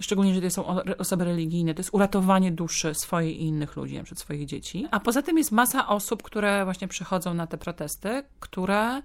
[0.00, 0.66] szczególnie, że to są
[0.98, 4.86] osoby religijne, to jest uratowanie duszy swojej i innych ludzi, na przykład swoich dzieci.
[4.90, 9.02] A poza tym jest masa osób, które właśnie przychodzą na te protesty, które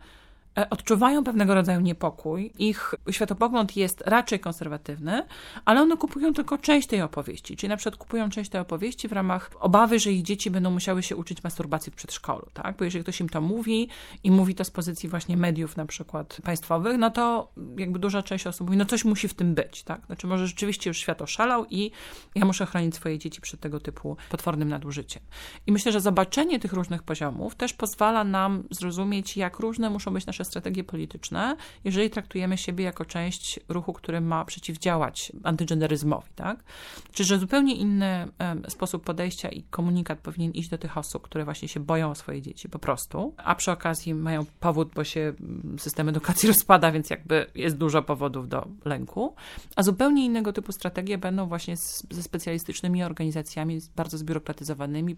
[0.70, 2.54] odczuwają pewnego rodzaju niepokój.
[2.60, 5.24] Ich światopogląd jest raczej konserwatywny,
[5.66, 7.58] ale one kupują tylko część tej opowieści.
[7.58, 11.04] Czyli na przykład kupują część tej opowieści w ramach obawy, że ich dzieci będą musiały
[11.04, 12.78] się uczyć masturbacji w przedszkolu, tak?
[12.78, 13.90] Bo jeżeli ktoś im to mówi
[14.24, 18.48] i mówi to z pozycji właśnie mediów na przykład państwowych, no to jakby duża część
[18.48, 20.06] osób mówi, no coś musi w tym być, tak?
[20.06, 21.92] Znaczy może rzeczywiście już świat oszalał i
[22.36, 25.24] ja muszę chronić swoje dzieci przed tego typu potwornym nadużyciem.
[25.68, 30.26] I myślę, że zobaczenie tych różnych poziomów też pozwala nam zrozumieć, jak różne muszą być
[30.26, 36.64] nasze strategie polityczne, jeżeli traktujemy siebie jako część ruchu, który ma przeciwdziałać antygenderyzmowi, tak?
[37.12, 38.28] Czy że zupełnie inny
[38.68, 42.42] sposób podejścia i komunikat powinien iść do tych osób, które właśnie się boją o swoje
[42.42, 47.10] dzieci po prostu, a przy okazji mają powód, bo się mm, system edukacji rozpada, więc
[47.10, 49.36] jakby jest dużo powodów do lęku,
[49.76, 55.16] a zupełnie innego typu strategie będą właśnie z, ze specjalistycznymi organizacjami, bardzo zbiurokratyzowanymi,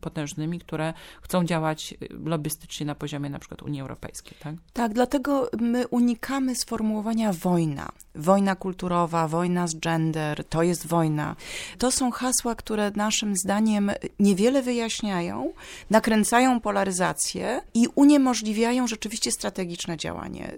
[0.00, 4.36] potężnymi, które chcą działać y, lobbystycznie na poziomie na przykład Unii Europejskiej.
[4.42, 7.92] Tak, tak dlatego my unikamy sformułowania wojna.
[8.14, 11.36] Wojna kulturowa, wojna z gender, to jest wojna.
[11.78, 15.52] To są hasła, które naszym zdaniem niewiele wyjaśniają,
[15.90, 20.52] nakręcają polaryzację i uniemożliwiają rzeczywiście strategiczne działanie.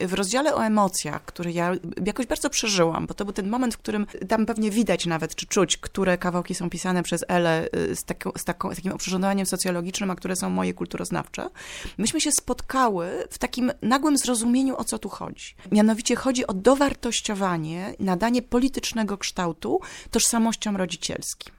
[0.00, 1.72] W rozdziale o emocjach, który ja
[2.06, 5.46] jakoś bardzo przeżyłam, bo to był ten moment, w którym tam pewnie widać nawet, czy
[5.46, 10.10] czuć, które kawałki są pisane przez Elę y, z, taką, z taką, takim oprzyrządowaniem socjologicznym,
[10.10, 11.50] a które są moje kulturoznawcze,
[11.98, 15.54] myśmy się spotkały w takim nagłym zrozumieniu, o co tu chodzi.
[15.72, 19.80] Mianowicie chodzi o dowartościowanie, nadanie politycznego kształtu
[20.10, 21.54] tożsamościom rodzicielskim.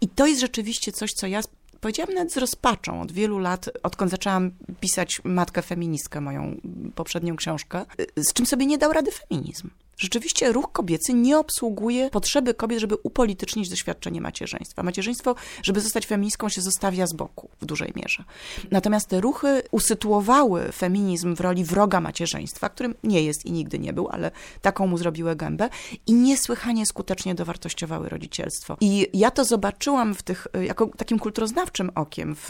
[0.00, 1.40] I to jest rzeczywiście coś, co ja
[1.80, 6.60] powiedziałam nawet z rozpaczą od wielu lat, odkąd zaczęłam pisać Matkę Feministkę, moją
[6.94, 7.84] poprzednią książkę,
[8.16, 9.70] z czym sobie nie dał rady feminizm.
[9.98, 14.82] Rzeczywiście ruch kobiecy nie obsługuje potrzeby kobiet, żeby upolitycznić doświadczenie macierzyństwa.
[14.82, 18.24] Macierzyństwo, żeby zostać feministką, się zostawia z boku w dużej mierze.
[18.70, 23.92] Natomiast te ruchy usytuowały feminizm w roli wroga macierzyństwa, którym nie jest i nigdy nie
[23.92, 24.30] był, ale
[24.62, 25.68] taką mu zrobiły gębę
[26.06, 28.76] i niesłychanie skutecznie dowartościowały rodzicielstwo.
[28.80, 32.48] I ja to zobaczyłam w tych, jako takim kulturoznawczym okiem w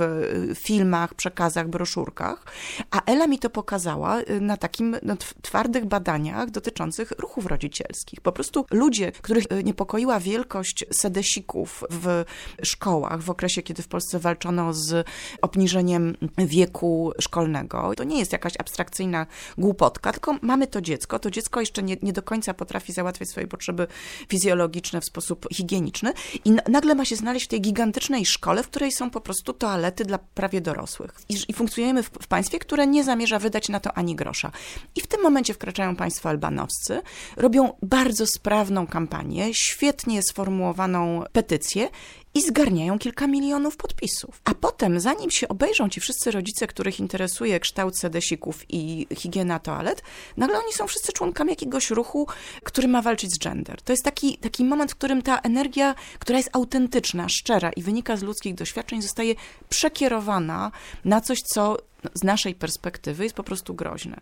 [0.54, 2.44] filmach, przekazach, broszurkach,
[2.90, 8.20] a Ela mi to pokazała na takim no, twardych badaniach dotyczących ruchu ruchów rodzicielskich.
[8.20, 12.24] Po prostu ludzie, których e, niepokoiła wielkość sedesików w
[12.62, 15.06] szkołach w okresie, kiedy w Polsce walczono z
[15.42, 17.92] obniżeniem wieku szkolnego.
[17.96, 19.26] To nie jest jakaś abstrakcyjna
[19.58, 21.18] głupotka, tylko mamy to dziecko.
[21.18, 23.86] To dziecko jeszcze nie, nie do końca potrafi załatwiać swoje potrzeby
[24.28, 26.12] fizjologiczne w sposób higieniczny
[26.44, 30.04] i nagle ma się znaleźć w tej gigantycznej szkole, w której są po prostu toalety
[30.04, 31.10] dla prawie dorosłych.
[31.28, 34.52] I, i funkcjonujemy w, w państwie, które nie zamierza wydać na to ani grosza.
[34.96, 37.02] I w tym momencie wkraczają państwo albanowscy,
[37.36, 41.88] robią bardzo sprawną kampanię, świetnie sformułowaną petycję
[42.34, 44.40] i zgarniają kilka milionów podpisów.
[44.44, 50.02] A potem, zanim się obejrzą ci wszyscy rodzice, których interesuje kształt sedesików i higiena toalet,
[50.36, 52.26] nagle oni są wszyscy członkami jakiegoś ruchu,
[52.64, 53.82] który ma walczyć z gender.
[53.82, 58.16] To jest taki, taki moment, w którym ta energia, która jest autentyczna, szczera i wynika
[58.16, 59.34] z ludzkich doświadczeń, zostaje
[59.68, 60.72] przekierowana
[61.04, 61.76] na coś, co
[62.14, 64.20] z naszej perspektywy jest po prostu groźne.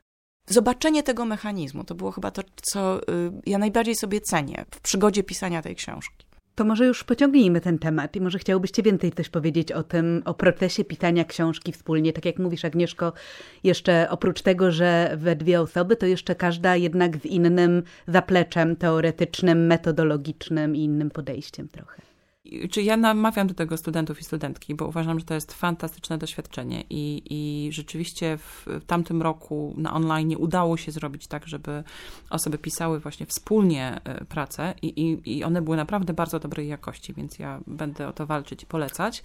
[0.48, 3.02] Zobaczenie tego mechanizmu to było chyba to, co y,
[3.46, 6.28] ja najbardziej sobie cenię w przygodzie pisania tej książki.
[6.54, 10.34] To może już pociągnijmy ten temat i może chciałbyście więcej coś powiedzieć o tym, o
[10.34, 12.12] procesie pisania książki wspólnie.
[12.12, 13.12] Tak jak mówisz, Agnieszko,
[13.64, 19.66] jeszcze oprócz tego, że we dwie osoby, to jeszcze każda jednak z innym zapleczem teoretycznym,
[19.66, 22.07] metodologicznym i innym podejściem trochę
[22.70, 26.84] czy ja namawiam do tego studentów i studentki, bo uważam, że to jest fantastyczne doświadczenie
[26.90, 31.84] i, i rzeczywiście w tamtym roku na online udało się zrobić tak, żeby
[32.30, 37.14] osoby pisały właśnie wspólnie e, pracę i, i, i one były naprawdę bardzo dobrej jakości,
[37.14, 39.22] więc ja będę o to walczyć i polecać.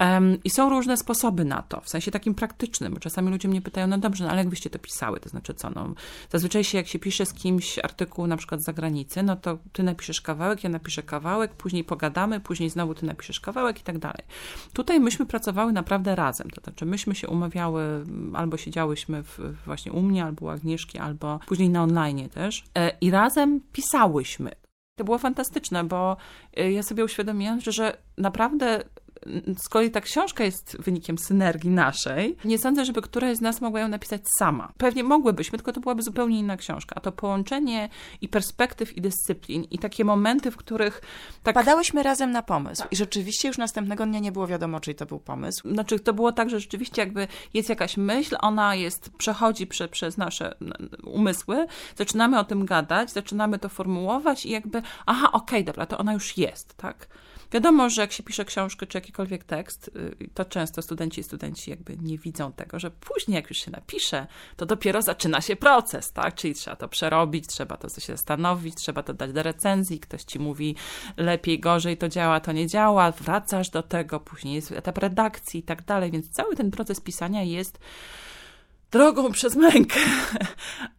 [0.00, 3.62] Um, I są różne sposoby na to, w sensie takim praktycznym, bo czasami ludzie mnie
[3.62, 5.94] pytają, no dobrze, no ale jak byście to pisały, to znaczy co, no
[6.30, 9.82] zazwyczaj się jak się pisze z kimś artykuł na przykład z zagranicy, no to ty
[9.82, 13.98] napiszesz kawałek, ja napiszę kawałek, później pogadamy, później później znowu ty napiszesz kawałek i tak
[13.98, 14.22] dalej.
[14.72, 18.04] Tutaj myśmy pracowały naprawdę razem, to znaczy myśmy się umawiały,
[18.34, 22.92] albo siedziałyśmy w, właśnie u mnie, albo u Agnieszki, albo później na online też e,
[23.00, 24.50] i razem pisałyśmy.
[24.98, 26.16] To było fantastyczne, bo
[26.56, 28.84] e, ja sobie uświadomiłam, że, że naprawdę
[29.58, 32.36] z kolei ta książka jest wynikiem synergii naszej.
[32.44, 34.72] Nie sądzę, żeby któraś z nas mogła ją napisać sama.
[34.78, 36.94] Pewnie mogłybyśmy, tylko to byłaby zupełnie inna książka.
[36.96, 37.88] A to połączenie
[38.20, 41.00] i perspektyw, i dyscyplin, i takie momenty, w których...
[41.42, 41.54] Tak...
[41.54, 42.82] Padałyśmy razem na pomysł.
[42.90, 45.72] I rzeczywiście już następnego dnia nie było wiadomo, czy to był pomysł.
[45.72, 50.16] Znaczy, to było tak, że rzeczywiście jakby jest jakaś myśl, ona jest, przechodzi prze, przez
[50.16, 50.54] nasze
[51.04, 51.66] umysły,
[51.96, 56.12] zaczynamy o tym gadać, zaczynamy to formułować i jakby, aha, okej, okay, dobra, to ona
[56.12, 57.08] już jest, tak?
[57.52, 59.90] Wiadomo, że jak się pisze książkę czy jakikolwiek tekst,
[60.22, 63.70] y, to często studenci i studenci jakby nie widzą tego, że później jak już się
[63.70, 64.26] napisze,
[64.56, 66.34] to dopiero zaczyna się proces, tak?
[66.34, 70.38] Czyli trzeba to przerobić, trzeba to się zastanowić, trzeba to dać do recenzji, ktoś ci
[70.38, 70.76] mówi
[71.16, 75.62] lepiej, gorzej to działa, to nie działa, wracasz do tego, później jest etap redakcji i
[75.62, 77.78] tak dalej, więc cały ten proces pisania jest
[78.90, 80.00] drogą przez mękę.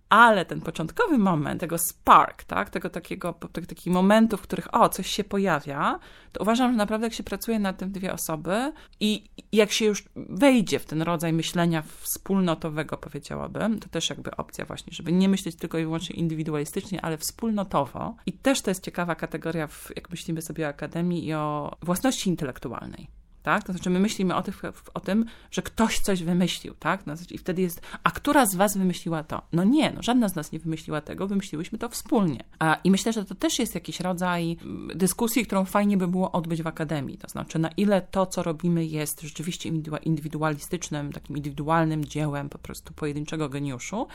[0.10, 3.34] Ale ten początkowy moment, tego spark, tak, tego takiego,
[3.68, 6.00] takich momentów, w których o, coś się pojawia,
[6.32, 10.04] to uważam, że naprawdę jak się pracuje nad tym dwie osoby i jak się już
[10.16, 15.56] wejdzie w ten rodzaj myślenia wspólnotowego, powiedziałabym, to też jakby opcja właśnie, żeby nie myśleć
[15.56, 18.16] tylko i wyłącznie indywidualistycznie, ale wspólnotowo.
[18.26, 22.30] I też to jest ciekawa kategoria, w, jak myślimy sobie o akademii i o własności
[22.30, 23.17] intelektualnej
[23.48, 23.64] tak?
[23.64, 24.62] To znaczy my myślimy o, tych,
[24.94, 27.06] o tym, że ktoś coś wymyślił, tak?
[27.06, 29.42] No, I wtedy jest, a która z was wymyśliła to?
[29.54, 32.44] No nie, no żadna z nas nie wymyśliła tego, wymyśliłyśmy to wspólnie.
[32.60, 36.32] A, I myślę, że to też jest jakiś rodzaj mm, dyskusji, którą fajnie by było
[36.32, 39.70] odbyć w akademii, to znaczy na ile to, co robimy jest rzeczywiście
[40.04, 44.08] indywidualistycznym, takim indywidualnym dziełem po prostu pojedynczego geniuszu,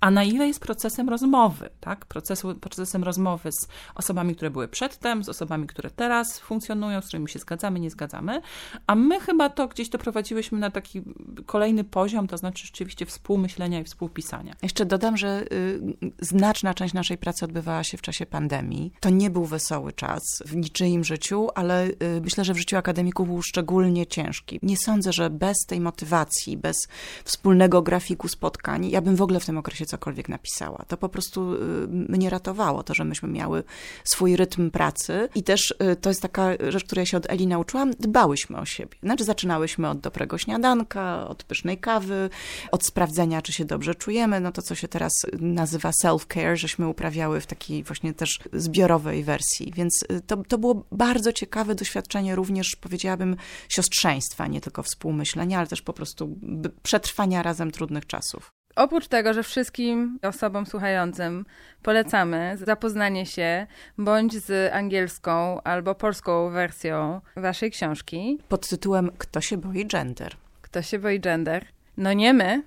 [0.00, 2.06] a na ile jest procesem rozmowy, tak?
[2.06, 7.28] Procesu, procesem rozmowy z osobami, które były przedtem, z osobami, które teraz funkcjonują, z którymi
[7.28, 8.42] się zgadzamy, nie zgadzamy,
[8.86, 11.02] a my chyba to gdzieś doprowadziłyśmy na taki
[11.46, 14.56] kolejny poziom, to znaczy rzeczywiście współmyślenia i współpisania.
[14.62, 15.80] Jeszcze dodam, że y,
[16.20, 18.92] znaczna część naszej pracy odbywała się w czasie pandemii.
[19.00, 23.28] To nie był wesoły czas w niczyim życiu, ale y, myślę, że w życiu akademików
[23.28, 24.58] był szczególnie ciężki.
[24.62, 26.76] Nie sądzę, że bez tej motywacji, bez
[27.24, 30.84] wspólnego grafiku spotkań, ja bym w ogóle w tym okresie cokolwiek napisała.
[30.88, 31.58] To po prostu y,
[31.88, 33.64] mnie ratowało, to, że myśmy miały
[34.04, 38.58] swój rytm pracy i też to jest taka rzecz, której się od Eli nauczyłam, dbałyśmy
[38.60, 38.96] o siebie.
[39.02, 42.30] Znaczy zaczynałyśmy od dobrego śniadanka, od pysznej kawy,
[42.70, 47.40] od sprawdzenia, czy się dobrze czujemy, no to co się teraz nazywa self-care, żeśmy uprawiały
[47.40, 52.76] w takiej właśnie też zbiorowej wersji, więc y, to, to było bardzo ciekawe doświadczenie również,
[52.76, 53.36] powiedziałabym,
[53.68, 56.38] siostrzeństwa, nie tylko współmyślenia, ale też po prostu
[56.82, 58.59] przetrwania razem trudnych czasów.
[58.76, 61.44] Oprócz tego, że wszystkim osobom słuchającym
[61.82, 63.66] polecamy zapoznanie się
[63.98, 68.38] bądź z angielską albo polską wersją waszej książki.
[68.48, 70.36] Pod tytułem Kto się boi gender?
[70.62, 71.66] Kto się boi gender?
[71.96, 72.62] No nie my,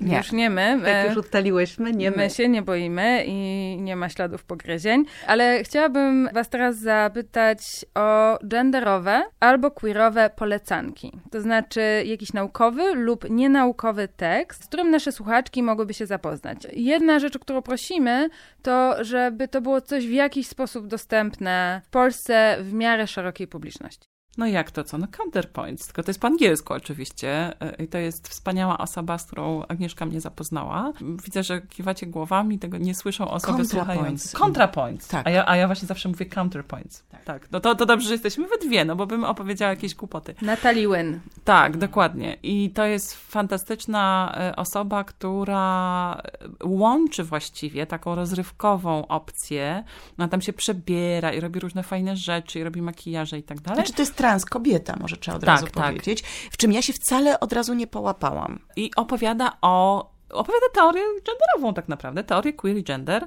[0.00, 0.16] nie.
[0.16, 0.80] Już nie my.
[0.86, 2.16] Jak już ustaliłyśmy, nie my.
[2.16, 3.32] My się nie boimy i
[3.80, 5.04] nie ma śladów pogryzień.
[5.26, 11.12] Ale chciałabym was teraz zapytać o genderowe albo queerowe polecanki.
[11.30, 16.66] To znaczy jakiś naukowy lub nienaukowy tekst, z którym nasze słuchaczki mogłyby się zapoznać.
[16.72, 18.28] Jedna rzecz, o którą prosimy,
[18.62, 24.17] to żeby to było coś w jakiś sposób dostępne w Polsce w miarę szerokiej publiczności.
[24.38, 24.98] No jak to co?
[24.98, 29.26] No counterpoints, tylko to jest po angielsku oczywiście e, i to jest wspaniała osoba, z
[29.26, 30.92] którą Agnieszka mnie zapoznała.
[31.24, 34.38] Widzę, że kiwacie głowami, tego nie słyszą osoby słuchające.
[34.38, 35.08] Contrapoints.
[35.08, 35.26] Tak.
[35.26, 37.04] A, ja, a ja właśnie zawsze mówię counterpoints.
[37.10, 37.24] Tak.
[37.24, 37.50] tak.
[37.52, 40.34] No to, to dobrze, że jesteśmy we dwie, no bo bym opowiedziała jakieś kłopoty.
[40.42, 41.20] Natalie Wynn.
[41.44, 42.36] Tak, dokładnie.
[42.42, 46.22] I to jest fantastyczna e, osoba, która
[46.64, 49.84] łączy właściwie taką rozrywkową opcję.
[50.18, 53.76] No tam się przebiera i robi różne fajne rzeczy i robi makijaże i tak dalej.
[53.76, 55.86] Znaczy to jest trans kobieta, może trzeba od tak, razu tak.
[55.86, 58.58] powiedzieć, w czym ja się wcale od razu nie połapałam.
[58.76, 63.26] I opowiada o opowiada teorię genderową tak naprawdę, teorię queer i gender,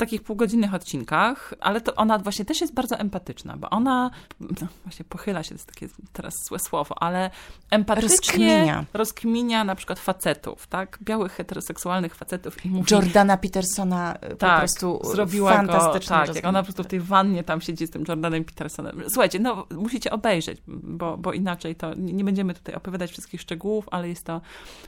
[0.00, 5.04] takich półgodzinnych odcinkach, ale to ona właśnie też jest bardzo empatyczna, bo ona no, właśnie
[5.04, 7.30] pochyla się, to jest takie teraz złe słowo, ale
[7.70, 10.98] empatycznie rozkminia, rozkminia na przykład facetów, tak?
[11.02, 12.94] Białych, heteroseksualnych facetów i mówi...
[12.94, 16.16] Jordana Petersona e, po tak, prostu zrobiła fantastycznie.
[16.16, 19.02] Go, tak, jak ona po prostu w tej wannie tam siedzi z tym Jordanem Petersonem.
[19.08, 24.08] Słuchajcie, no musicie obejrzeć, bo, bo inaczej to nie będziemy tutaj opowiadać wszystkich szczegółów, ale
[24.08, 24.40] jest to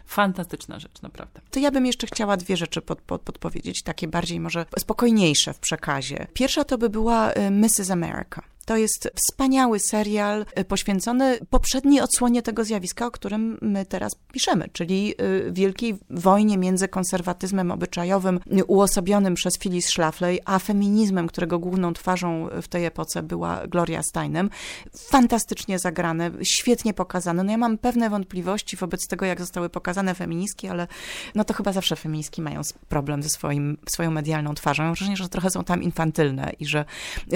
[0.07, 1.41] fantastyczna rzecz, naprawdę.
[1.53, 5.53] To ja bym jeszcze chciała dwie rzeczy pod, pod, podpowiedzieć, takie bardziej może spokojnie spokojniejsze
[5.53, 6.27] w przekazie.
[6.35, 7.91] Pierwsza to by była y, Mrs.
[7.91, 8.43] America.
[8.65, 14.69] To jest wspaniały serial y, poświęcony poprzedniej odsłonie tego zjawiska, o którym my teraz piszemy,
[14.73, 21.93] czyli y, wielkiej wojnie między konserwatyzmem obyczajowym uosobionym przez Phyllis Schlafly, a feminizmem, którego główną
[21.93, 24.51] twarzą w tej epoce była Gloria Steinem.
[24.97, 27.45] Fantastycznie zagrane, świetnie pokazane.
[27.45, 30.87] No ja mam pewne wątpliwości wobec tego, jak zostały pokazane feministki, ale
[31.35, 34.83] no to chyba zawsze feministki mają problem ze swoim, swoją medialną twarzą.
[34.83, 36.85] Mam wrażenie, że trochę są tam infantylne i że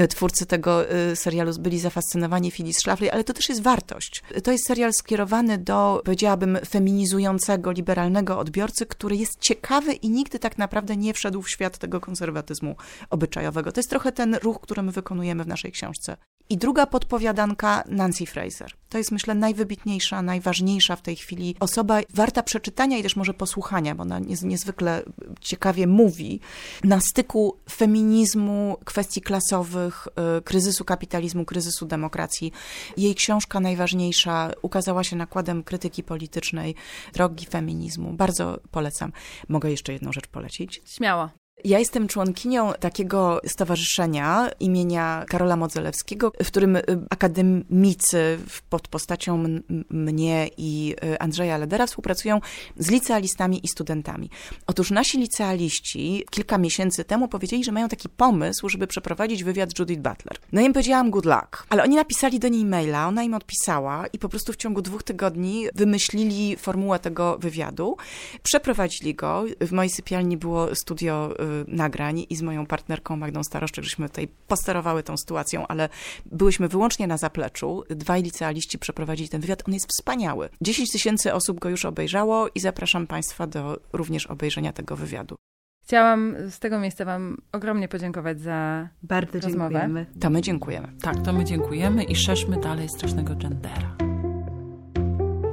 [0.09, 0.85] twórcy tego
[1.17, 4.23] serialu byli zafascynowani Phyllis Schlafly, ale to też jest wartość.
[4.45, 10.59] To jest serial skierowany do, powiedziałabym, feminizującego, liberalnego odbiorcy, który jest ciekawy i nigdy tak
[10.59, 12.77] naprawdę nie wszedł w świat tego konserwatyzmu
[13.11, 13.73] obyczajowego.
[13.73, 16.17] To jest trochę ten ruch, który my wykonujemy w naszej książce.
[16.49, 18.73] I druga podpowiadanka Nancy Fraser.
[18.89, 23.95] To jest, myślę, najwybitniejsza, najważniejsza w tej chwili osoba, warta przeczytania i też może posłuchania,
[23.95, 25.03] bo ona niezwykle
[25.41, 26.41] ciekawie mówi
[26.85, 32.53] na styku feminizmu, kwestii klasowych, y, kryzysu kapitalizmu, kryzysu demokracji.
[32.97, 36.75] Jej książka najważniejsza ukazała się nakładem krytyki politycznej
[37.13, 38.13] drogi feminizmu.
[38.13, 39.13] Bardzo polecam.
[39.49, 40.83] Mogę jeszcze jedną rzecz polecić?
[40.85, 41.46] Śmiało.
[41.65, 48.39] Ja jestem członkinią takiego stowarzyszenia imienia Karola Modzelewskiego, w którym y, akademicy
[48.71, 49.45] pod postacią
[49.91, 52.41] mnie i y, Andrzeja Ledera współpracują
[52.77, 54.31] z licealistami i studentami.
[54.67, 60.03] Otóż nasi licealiści kilka miesięcy temu powiedzieli, że mają taki pomysł, żeby przeprowadzić wywiad Judith
[60.03, 60.39] Butler.
[60.53, 64.07] No i im powiedziałam good luck, ale oni napisali do niej maila, ona im odpisała
[64.07, 67.97] i po prostu w ciągu dwóch tygodni wymyślili formułę tego wywiadu,
[68.43, 69.45] przeprowadzili go.
[69.61, 74.29] W mojej sypialni było studio y, nagrań i z moją partnerką Magdą Staroszczyk, żeśmy tutaj
[74.47, 75.89] posterowały tą sytuacją, ale
[76.27, 77.85] byłyśmy wyłącznie na zapleczu.
[77.91, 79.63] Dwaj licealiści przeprowadzili ten wywiad.
[79.69, 80.49] On jest wspaniały.
[80.61, 85.37] 10 tysięcy osób go już obejrzało i zapraszam Państwa do również obejrzenia tego wywiadu.
[85.85, 89.71] Chciałam z tego miejsca Wam ogromnie podziękować za Bardzo rozmowę.
[89.71, 90.07] dziękujemy.
[90.21, 90.89] To my dziękujemy.
[91.03, 94.06] Tak, to my dziękujemy i szerzmy dalej strasznego gendera.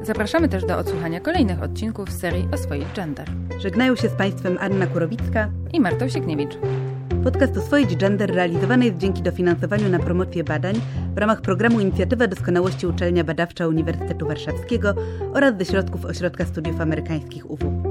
[0.03, 3.27] Zapraszamy też do odsłuchania kolejnych odcinków serii Oswoić Gender.
[3.59, 6.57] Żegnają się z Państwem Anna Kurowicka i Marta Siekniewicz.
[7.23, 10.75] Podcast Oswoić Gender realizowany jest dzięki dofinansowaniu na promocję badań
[11.15, 14.93] w ramach programu Inicjatywa Doskonałości Uczelnia Badawcza Uniwersytetu Warszawskiego
[15.33, 17.83] oraz ze środków Ośrodka Studiów Amerykańskich UW.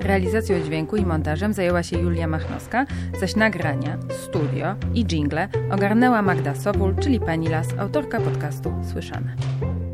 [0.00, 2.86] Realizacją dźwięku i montażem zajęła się Julia Machnowska,
[3.20, 9.87] zaś nagrania, studio i jingle ogarnęła Magda Sobul, czyli Pani Las, autorka podcastu Słyszane.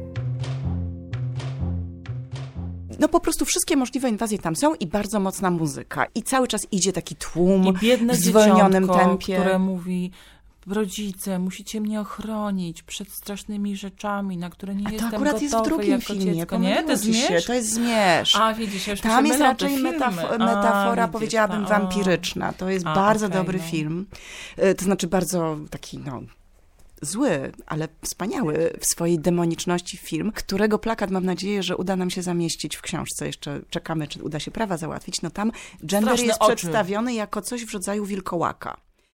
[2.98, 6.06] No po prostu wszystkie możliwe inwazje tam są i bardzo mocna muzyka.
[6.14, 9.34] I cały czas idzie taki tłum I biedne w zwolnionym tempie.
[9.34, 10.10] które mówi
[10.66, 15.44] rodzice, musicie mnie ochronić przed strasznymi rzeczami, na które nie A to jestem akurat gotowy
[15.44, 16.58] jest w drugim filmie, dziecko.
[16.58, 17.44] Nie, to jest zmierz?
[17.44, 18.36] To jest zmierz.
[18.36, 22.52] A, widzisz, już Tam jest raczej metaf metafora, A, powiedziałabym, widzisz, wampiryczna.
[22.52, 23.64] To jest A, bardzo okay, dobry no.
[23.64, 24.06] film.
[24.56, 26.22] E, to znaczy bardzo taki, no
[27.02, 32.22] zły, ale wspaniały w swojej demoniczności film, którego plakat mam nadzieję, że uda nam się
[32.22, 33.26] zamieścić w książce.
[33.26, 35.22] Jeszcze czekamy, czy uda się prawa załatwić.
[35.22, 36.56] No tam gender Straszne jest oczy.
[36.56, 38.76] przedstawiony jako coś w rodzaju wilkołaka.